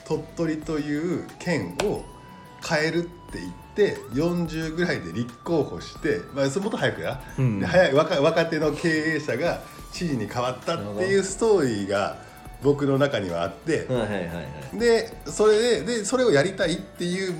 [0.05, 2.03] 鳥取という県を
[2.67, 7.59] 変えるって言って40ぐらいで立候補して、まあ、それもっと早くや、うん。
[7.59, 12.24] で早い若若手の経営者が知事に変わったっていうストーリーが
[12.63, 14.41] 僕の中にはあって、はいはいはいは
[14.73, 14.79] い。
[14.79, 17.33] でそれででそれをやりたいっていう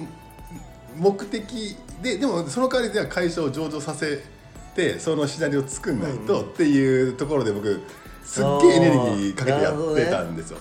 [0.98, 4.24] 目的ででもその代わりでは会社を上場させ
[4.76, 7.82] てそのシナリオを作んないとっていうところで僕
[8.24, 10.60] すっげえエネルギーかけてやってたんですよ。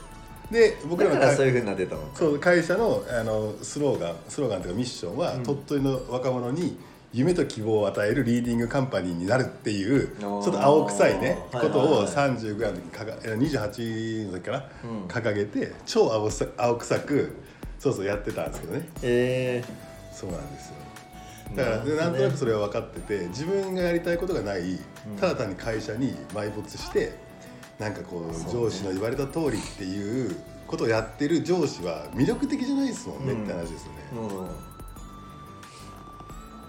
[0.51, 6.79] で僕らのらそういうふうになってたのそう会社のあのスローガンスローガンというかミッションは、鳥取の若者に
[7.15, 12.05] 夢と希望を与えるリーディングカンパニーになるっていうちょっと青臭いねはいことをはい。
[12.07, 17.37] はい30ぐらいの時かがえ28の時かな、うん掲げて超青さ青臭く
[17.79, 18.89] そうそうやってたんですけどね。
[19.03, 19.65] え
[20.13, 20.75] そうなんですよ。
[21.55, 24.79] だからなんとなくそれは分かってて自分がやりたいことがない
[25.21, 27.13] ただ単に会社に埋没して
[27.79, 30.35] なんかこう上司の言われた通りっていう
[30.67, 33.99] ことをやってる上司は魅力的じゃないですもんねうんって話ですよね。
[34.15, 34.74] う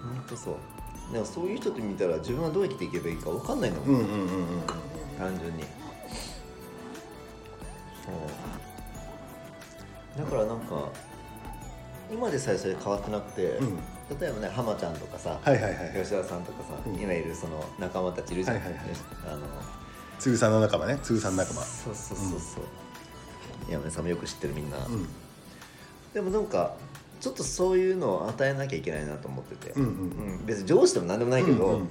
[0.06, 0.54] 本当そう。
[1.12, 4.28] でもそういう人って見たら自分はどう生きていけばいいか分かんないんだもん、うんうんうんうんうん。
[5.18, 5.62] 単純に。
[5.64, 5.68] そ
[10.16, 10.18] う。
[10.18, 10.88] だからなんか
[12.10, 13.76] 今でさえそれ変わってなくて、うん。
[14.18, 15.74] 例えばね浜ちゃんとかさ、はいはいはい。
[16.02, 16.94] 吉田さんとかさ、うん。
[16.94, 18.82] 今いるその仲間たちいるじゃん、はいはいはい。
[19.28, 19.46] あの
[20.18, 20.98] つぐさんの仲間ね。
[21.02, 21.62] つぐさん仲間。
[21.62, 22.64] そうそうそうそう、
[23.70, 25.08] 山根さんもよく知ってるみんな、うん。
[26.14, 26.74] でもなんか
[27.20, 29.92] ちょっとそういうのを与えなきゃいけないなと思ってて、うんうんう
[30.42, 30.46] ん。
[30.46, 31.86] 別に上司でも何でもないけど、うんうんうん。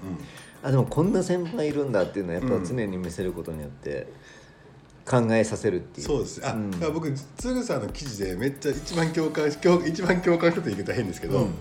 [0.64, 4.08] あでもこんな先輩いるんだっていうのはやっぱ常に見せることによって
[5.06, 6.08] 考えさせるっていう。
[6.08, 6.48] そうです。
[6.48, 6.72] あ、ん。
[6.72, 11.54] だから僕つぐさんの記事でめっちゃ一番共感し共一番共感したと言い方は変ですけど、うん。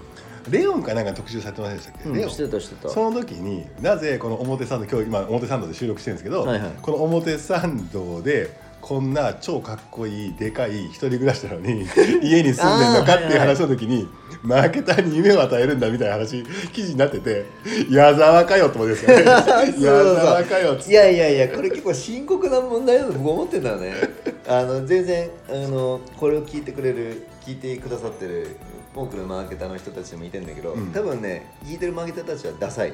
[0.50, 2.60] レオンかなんか特集されてませんでしたっけ、うんレオンしてた。
[2.60, 6.72] してたその時になぜこの表参道今日今表参道で収録してるんですけど、はいはい。
[6.82, 11.86] この表参道でこんな超かっこいいでかい一人暮らしなのに
[12.22, 14.06] 家に住んでんのかっていう話の時に
[14.42, 17.46] マーケターに夢を与えるんだみたいな話記事になってて
[17.88, 19.24] 矢沢かよって思ですよね。
[19.24, 19.40] 矢
[19.80, 20.90] 沢かよって。
[20.90, 23.94] いやいやいやこれ結構深刻な問題だと僕思ってんだよね。
[24.46, 28.48] あの全然あのこれを聞いてくれる聞いてくださってる
[28.94, 30.92] 多くのマーケターの人たちもいてんだけど、うん。
[30.92, 32.92] 多分ね聞いてるマーケターたちはダサい。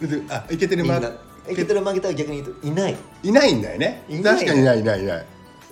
[0.00, 2.96] であいけてるみんなマー聞いてるマーケターは逆に言うといない。
[3.22, 4.02] いないんだよね。
[4.08, 5.26] いない確かにいないいないいない。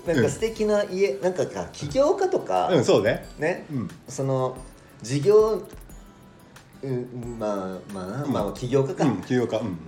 [0.06, 2.84] なんか素敵な家、なんかか起業家とか、うん。
[2.84, 3.26] そうね。
[3.38, 3.88] ね、うん。
[4.08, 4.56] その
[5.02, 5.62] 事業
[6.82, 9.58] うんまあまあまあ起業家か、うん起業家。
[9.58, 9.78] うん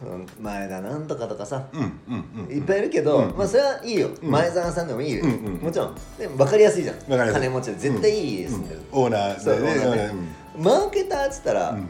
[0.00, 2.56] その前田なんとかとかさ、うんうんうんうん。
[2.56, 3.36] いっぱいいるけど、うん。
[3.36, 4.30] まあそれはいいよ、うん。
[4.30, 5.94] 前澤さんでもいいよ、うんうんもちろん。
[6.18, 6.96] でも分かりやすいじゃん。
[6.96, 7.34] わかりやすい。
[7.34, 7.76] 金持ちで。
[7.76, 9.54] 絶対いい家住んでる、オーナーそう。
[9.54, 10.06] オーナーで
[10.58, 11.88] うんマーケターっつったら、うん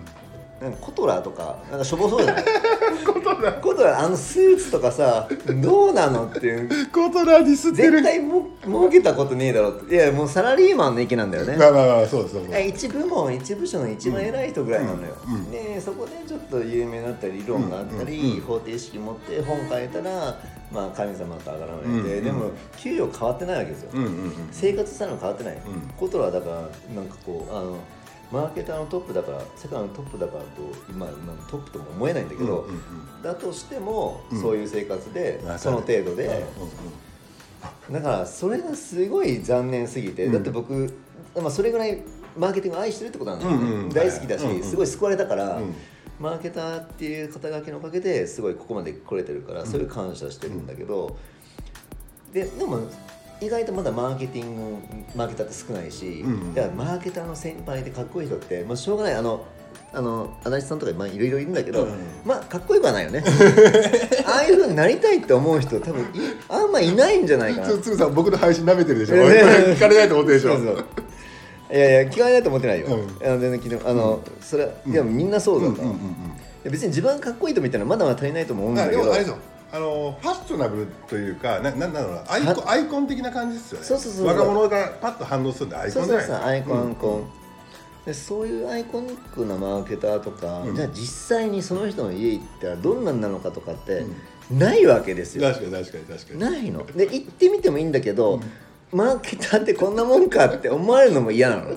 [0.60, 2.44] なんかコトラとかなんかしょぼそうじゃない？
[3.04, 3.52] コトラ。
[3.54, 5.28] コトラあのスーツとかさ
[5.60, 6.68] どうなのっていう。
[6.90, 7.92] コトラディスってる。
[8.00, 9.94] 絶対も儲けたことねえだろって。
[9.94, 11.56] いやもうサラリーマンの域なんだよね。
[11.56, 12.42] まあまあまあそうそうそう。
[12.52, 18.40] え一部門一部署の一番偉い人ぐらいなのよ、うんうんでそこでちょっと有名になったり理論があったり、うんうん。
[18.42, 20.38] 方程式持って本書いたら
[20.72, 24.32] まあ神様とあがられて、うんうんでも給料変わってないわけですよ、うんうんうん。
[24.52, 25.58] 生活スタイルも変わってない、ん。
[25.98, 26.56] コトラはだから
[26.94, 27.76] なんかこうあの
[28.32, 30.48] マーケターのトップだから世界のトップだからと
[30.88, 33.22] 今今のトップとも思えないんだけど、うんうんうん。
[33.22, 34.40] だとしても、うん。
[34.40, 36.44] そういう生活でその程度で、
[37.90, 40.32] だからそれがすごい残念すぎて、うん。
[40.32, 40.92] だって僕、
[41.36, 42.02] まあ、それぐらい
[42.36, 45.74] マーケティングを愛してるってことなんだよね、うんうん大好きだし、はいはいすごい救われたから、うん。
[46.18, 51.16] マーケターっていう肩書きのおかげですごいここまで来れてるから、それ感謝してるんだけど、
[52.32, 52.80] ででも
[53.40, 54.78] 意外とまだマーケティング
[55.14, 56.54] マーケターって少ないし、うんうん。
[56.54, 59.14] だからマーケターの先輩でかっこいい人ってもうしょうがない。
[59.14, 59.44] あの
[59.92, 63.22] あの足立さんとかまあいろいろいるんだけど、うんまあかっこよくはないよね。
[64.26, 66.06] ああいうふうになりたいって思う人多分い
[66.48, 67.68] あんまいないんじゃないかな。
[67.68, 69.16] つつぐさん僕の配信舐めてるでしょ。
[69.16, 70.56] 聞かれないと思ってるでしょ。
[70.56, 70.84] そう
[71.70, 73.26] いやいや聞かれないと思ってないよ、うん。
[73.26, 79.02] あの全然聞いてあの、それいやみんなそうだった、別に自分がかっこいいと見たらまだまだ足りないとも思うんあだけど。
[79.02, 79.24] でもあれ
[79.74, 83.84] あのファッショナブルというかななんだろうなアイコンアイコン的な感じですよね。
[83.84, 84.26] そうそうそう。
[84.26, 87.24] 若者がパッと反応するんでアイコそうそうンじゃないそうアイコン、うんアイコン。
[88.06, 90.76] でそういうアイコニックなマーケターとか、うん。
[90.76, 94.04] じゃあ実際にその人の家行ったらどんなんなのかとかって、
[94.48, 95.42] ないわけですよ。
[95.42, 96.40] 確かに確かに確かに。
[96.40, 96.86] ないの。
[96.86, 98.40] で行ってみてもいいんだけど、
[98.92, 101.70] マーケターってこんなもんかって思われるのも嫌なの。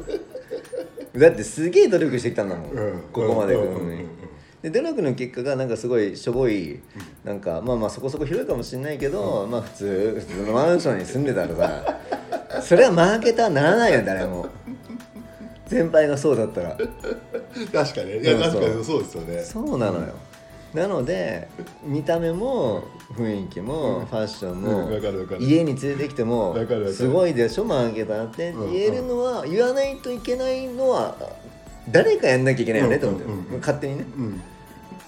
[1.16, 3.02] だってすげえ努力してきたんだもん、うん。
[3.12, 4.27] ここまで来るのに、うんうんうんうん
[4.70, 6.80] で努力の結果がなんかすごいしょぼい
[7.24, 14.48] なんかまあまあそこそこ広いかもしれないけど、まあ普通普通のマンションに住んでたらさそれはマーケターならないよ誰も。
[15.68, 16.78] 先輩がそうだったら。
[16.78, 19.42] 確かにいや確かにそうですよね。
[19.44, 20.14] そうなのよ、
[20.74, 21.50] なので
[21.84, 24.90] 見た目も雰囲気もファッションも、
[25.40, 26.56] 家に連れてきても
[26.94, 31.18] すごいでしょマーケターってうん言えるのは、言わないといけないのは
[31.92, 32.46] 誰かやん。
[32.46, 34.42] なきゃいけないよねと思って、勝手にねうん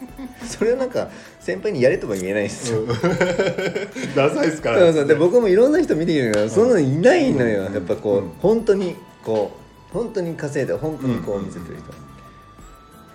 [0.47, 2.84] それはなんか先輩にやれとは言えないですよ、
[4.16, 4.80] ダサいっすから。
[4.80, 5.06] そうそう。
[5.06, 7.74] で僕もいろんな人見てきてるからそんなのいないのよ、うん。
[7.74, 8.30] やっぱこう、うん。
[8.39, 9.52] 本当にこ
[9.91, 11.88] う本当に稼いで本当にこう見せてる人、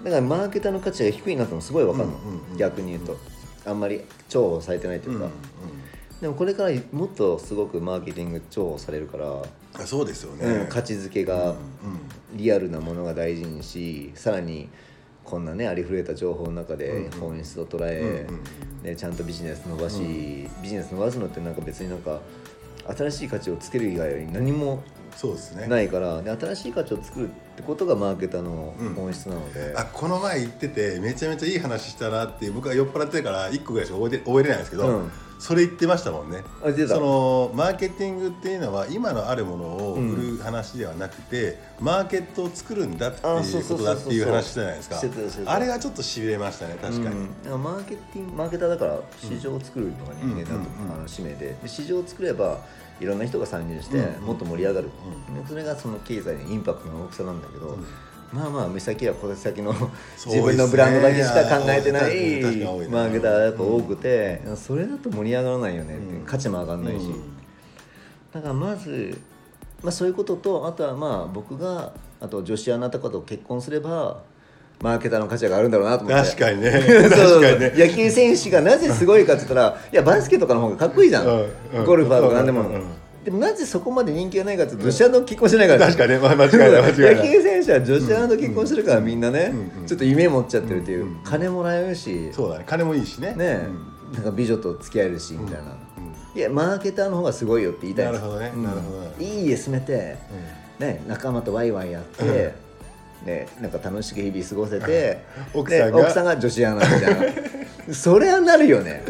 [0.04, 3.16] だからマーケターの価値が低いなってのすごい分かるの、うんうんうん逆に言うと。
[3.66, 5.28] あんまり重宝されてないというか、
[6.20, 11.56] でもこれからもっとすごくマーケティング重宝されるから、あそうですよね、うん、価値づけがうん。
[12.34, 14.68] リアルなものが大事にしさらに
[15.24, 17.04] こんなねありふれた情報の中でうん。
[17.06, 18.42] うん本質を捉え、うんうん。
[18.82, 22.20] ね、ちゃんとビジネス伸ばし、うビジネス伸ばすのってなんか別になんか
[22.96, 24.82] 新しい価値をつける以外に何も
[25.16, 25.68] そうですね。
[25.68, 36.44] ないから、で新しい価値を作るってことがマーケターの本質なので、あこの前言っててめちゃめちゃいい話したなって僕は酔っ払ってるから1個ぐらいしか覚えて覚えれないんですけど、うんそれ言ってましたもんね。
[36.88, 45.00] そのマーケティングっていうのは今のあるものを売る話ではなくて、マーケットを作るんだっていうことだっていう話じゃないですか。
[45.46, 47.62] あれがちょっとしびれましたね確かに、うん。
[47.62, 50.60] マーケティングマーケターだから市場を作るのが人間だと、うん。
[50.60, 50.86] うん。
[50.86, 50.94] うん。
[50.94, 51.56] あの使命で。
[51.62, 52.58] で市場を作れば
[53.00, 54.22] いろんな人が参入してうん。
[54.22, 57.86] もっと盛り上がる、うでそれがその経済のインパクトの大きさなんだけど、うん
[58.32, 60.34] まあまあ目先は小先のそうですね。
[60.36, 62.40] 自分のブランドだけしか考えてない
[62.88, 66.24] マーケターがやっぱ多くて、それだと盛り上がらないよねうん。
[66.24, 67.22] 価値も上がらないし、うん。
[68.32, 69.18] だからまず、
[69.82, 74.22] まあ、そういうこととあとはまあ僕があと女子アナとかと結婚すれば
[74.80, 76.28] マーケターの価値があるんだろうなと思って。
[76.30, 76.70] 確かにね。
[77.10, 77.72] そう確かにね。
[77.76, 81.46] 野球選手がなぜすごいかって言ったらいやバスケとかの方がかっこいいじゃん、うん。
[81.74, 81.84] うん。
[81.84, 82.82] ゴルファーとか何でも、うんうんうん
[83.24, 85.86] でもなぜそこまで人気がないかって言うと女子アナと結婚してないから。
[85.86, 86.12] 確かに。
[86.12, 87.16] ねまあ間違いない間違いない。
[87.16, 89.54] 野球選手は女子アナと結婚してるからみんなね、
[89.86, 92.30] ちょっと夢持っちゃってるっていう、金もらえるし。
[92.34, 92.64] そうだね。
[92.66, 93.34] 金もいいしね。
[93.34, 94.12] ね、うん。
[94.12, 96.38] なんか美女と付き合えるしみたいな、うん。
[96.38, 98.62] いやマーケターの方がすごいよって言いたいなるほどねうん。
[98.62, 99.00] なるほど。
[99.00, 100.18] ねいい家住めて、
[100.78, 102.54] ね、仲間とワイワイやって、
[103.24, 107.34] ね、なんか楽しく日々過ごせて奥さんがで奥さんが女子アナみたい
[107.86, 107.94] な。
[107.94, 109.02] それはなるよね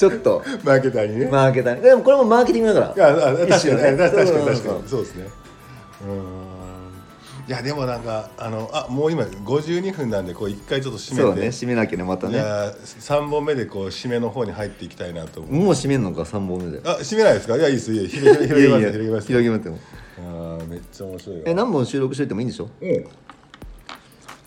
[0.00, 0.42] ちょっと。
[0.64, 1.26] マーケターにね。
[1.26, 3.12] マーケターでもこれもマーケティングだから。
[3.12, 3.90] いやあ確かにね。
[3.92, 3.96] ね。
[3.98, 4.88] 確かにそう確かに。
[4.88, 5.28] そうですね。
[6.08, 6.50] うん。
[7.48, 11.22] いやでもなんかあのあもう今52分なんでこう一回ちょっと締めて。
[11.22, 11.46] そうね。
[11.48, 12.34] 締めなきゃねまたね。
[12.34, 15.52] いや3本目でこう締めの方に入っていきたいなと思う。
[15.52, 16.80] もう締めんのか3本目で。
[16.88, 17.56] あ締めないですか？
[17.56, 19.26] いやいいですいい広げ広げます広げます。
[19.26, 19.78] 広げますよ。
[20.18, 22.70] あーめっちゃ面白いよえ何本収録しといてもいいんでしょ？
[22.80, 23.04] うん。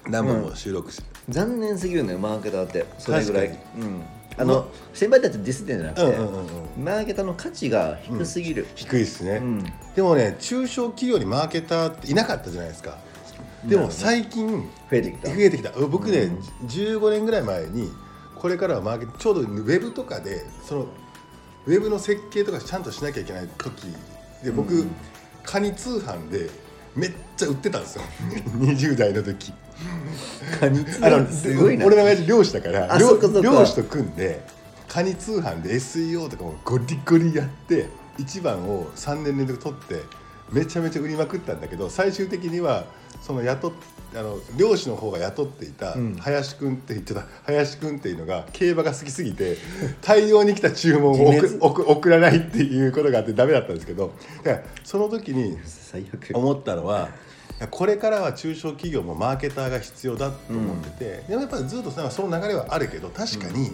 [0.09, 2.85] 何本も収録し残念すぎるのよマーケターって。
[2.97, 3.47] それぐらい。
[3.47, 3.51] う
[3.83, 4.01] ん
[4.37, 6.17] あの、先輩たちディスってんじゃなくて、
[6.77, 9.63] マーケターの価値が低すぎる、低いですね、うん。
[9.95, 12.97] でもね中小企業にマーケターっていなかったじゃないですか。
[13.65, 15.29] でも最近増えてきた。
[15.29, 15.71] 増えてきた。
[15.87, 16.31] 僕ね、
[16.65, 17.91] 15年ぐらい前に
[18.35, 20.87] これからはマーケちょうどウェブとかでその
[21.65, 23.87] ウェブの設計とかちゃんとしなきゃいけない時
[24.43, 24.85] で僕、
[25.43, 26.49] カニ通販で
[26.95, 28.03] めっちゃ売ってたんですよ。
[28.59, 29.53] 20代の時
[30.59, 31.85] カニツあのすごいな。
[31.85, 34.43] 俺の親父漁師だから漁師と組んで
[34.87, 40.01] カニ通販で SEO とかもゴリゴリやって一番を3年連続取って
[40.51, 42.85] めちゃめちゃ売りまくったんだけど最終的には
[43.21, 43.71] その雇っ
[44.15, 46.15] あの漁師の方が雇っていたん。
[46.15, 47.25] 林くんって言ってた。
[47.45, 49.57] 林くんっていうのが競馬が好きすぎて
[50.01, 54.13] 大量に来た注文を送らないっていうことがあってダメだったんですけど
[54.43, 55.57] だからその時に
[56.33, 57.09] 思ったのは
[57.67, 63.71] これからは中小企業もマーケターが必要だと思ってて、でもやっぱりずっとその流れはあるけど確かに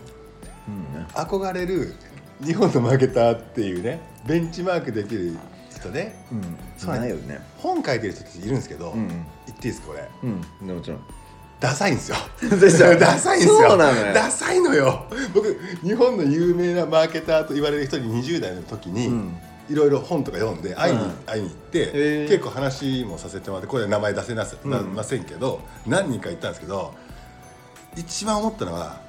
[0.68, 1.04] うん。
[1.14, 1.94] 憧れる
[2.44, 5.38] 日本のマーケターっていうねベンチマークできる
[5.72, 6.58] 人ねうん。
[6.78, 8.56] そうねないよね本書いてる人たちいるん。
[8.56, 9.08] ですけど、うん。
[9.08, 10.76] 言っていいですかこれうん。
[10.76, 11.00] もちろん。
[11.60, 11.96] ダサいん。
[11.96, 12.16] ですよ
[12.98, 13.42] ダサいん。
[13.42, 19.38] ですよダサいのよ僕日本の有名なマーケターと言われる人に20代の時に、うん
[19.70, 26.94] いろいろ本とか読んで会いに,、うん会いに行って、結構話もさせてもらってこれ名前出せなせ、なうんませんけど何人か行ったんですけど
[27.96, 29.02] 一番思ったのは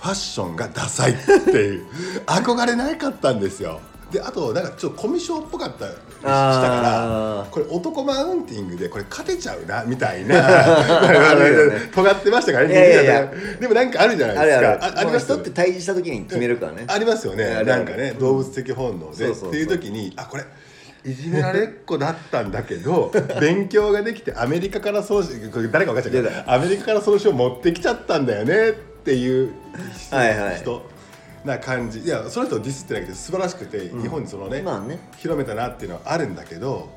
[0.00, 1.86] ファッションがダサいっていう
[2.26, 3.80] 憧れなかったんですよ。
[4.10, 5.86] であとなんかちょっとコミュ障っぽかった
[6.24, 10.34] したからあこれ男マウンティングでこれ勝てちゃうなみたいな
[11.94, 13.30] 尖ってましたからねいやいやいや。
[13.60, 14.98] でもなんかあるじゃないですか。
[15.00, 15.26] あります？
[15.26, 16.84] 人って対峙した時に決めるからね。
[16.88, 17.62] ありますよね。
[17.64, 19.16] なんかね動物的本能で。
[19.16, 19.48] そうそうそう。
[19.50, 20.44] っていう時にあこれ
[21.04, 28.72] いじめられっ子だったんだけど 勉強ができてアメリカから送信これ誰か分かっちゃうけどアメリカから送信を持ってきちゃったんだよねっ
[29.04, 29.50] ていう
[29.98, 30.62] 人、はいはい
[31.44, 32.00] な感じ。
[32.00, 34.98] いやその人をディスってなくて素晴らしくて、日本にそのね,、まあね。
[35.18, 36.88] 広めたなっていうのはあるんだけど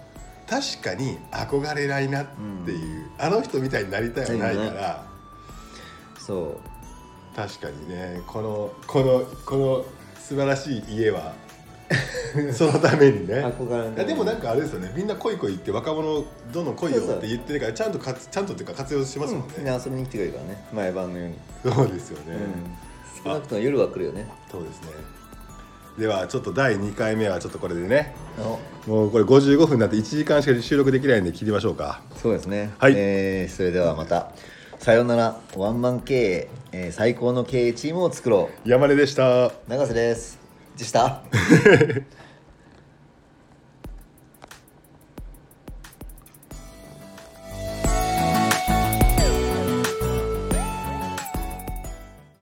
[0.50, 2.26] 確かに憧れないなっ
[2.66, 5.06] ていう、あの人みたいになりたいはないから、
[6.18, 6.60] そ
[7.36, 9.86] 確かにねこのこのこの
[10.20, 11.34] 素晴らしい家は
[12.54, 13.36] そのためにね。
[13.36, 14.06] 憧れない。
[14.06, 14.92] でもなんかあれですよね。
[14.96, 17.18] みんな恋恋言って若者どんどん恋よそうそう。
[17.18, 20.68] って言ってるからちゃんとかつちゃんとっていうか活用しますもんね、うみんな遊びに来てくれるからね。
[20.74, 22.38] 毎晩のように、そうですよね、
[23.24, 24.88] 少なくとも夜は来るよねそうですね。
[25.98, 28.16] ではちょっと第2回目はちょっとこれでね。
[28.40, 32.02] あもうこれ55分になって1時間しか収録できないんで切りましょうか。
[32.22, 32.72] そうですね。
[32.78, 32.94] はい。
[32.96, 34.32] えーそれではまた
[34.80, 35.40] さようなら。
[35.56, 38.70] ワンマン経営、えー最高の経営チームを作ろう。
[38.70, 39.52] 山根でした。
[39.68, 40.40] 永瀬です。
[40.78, 41.24] でした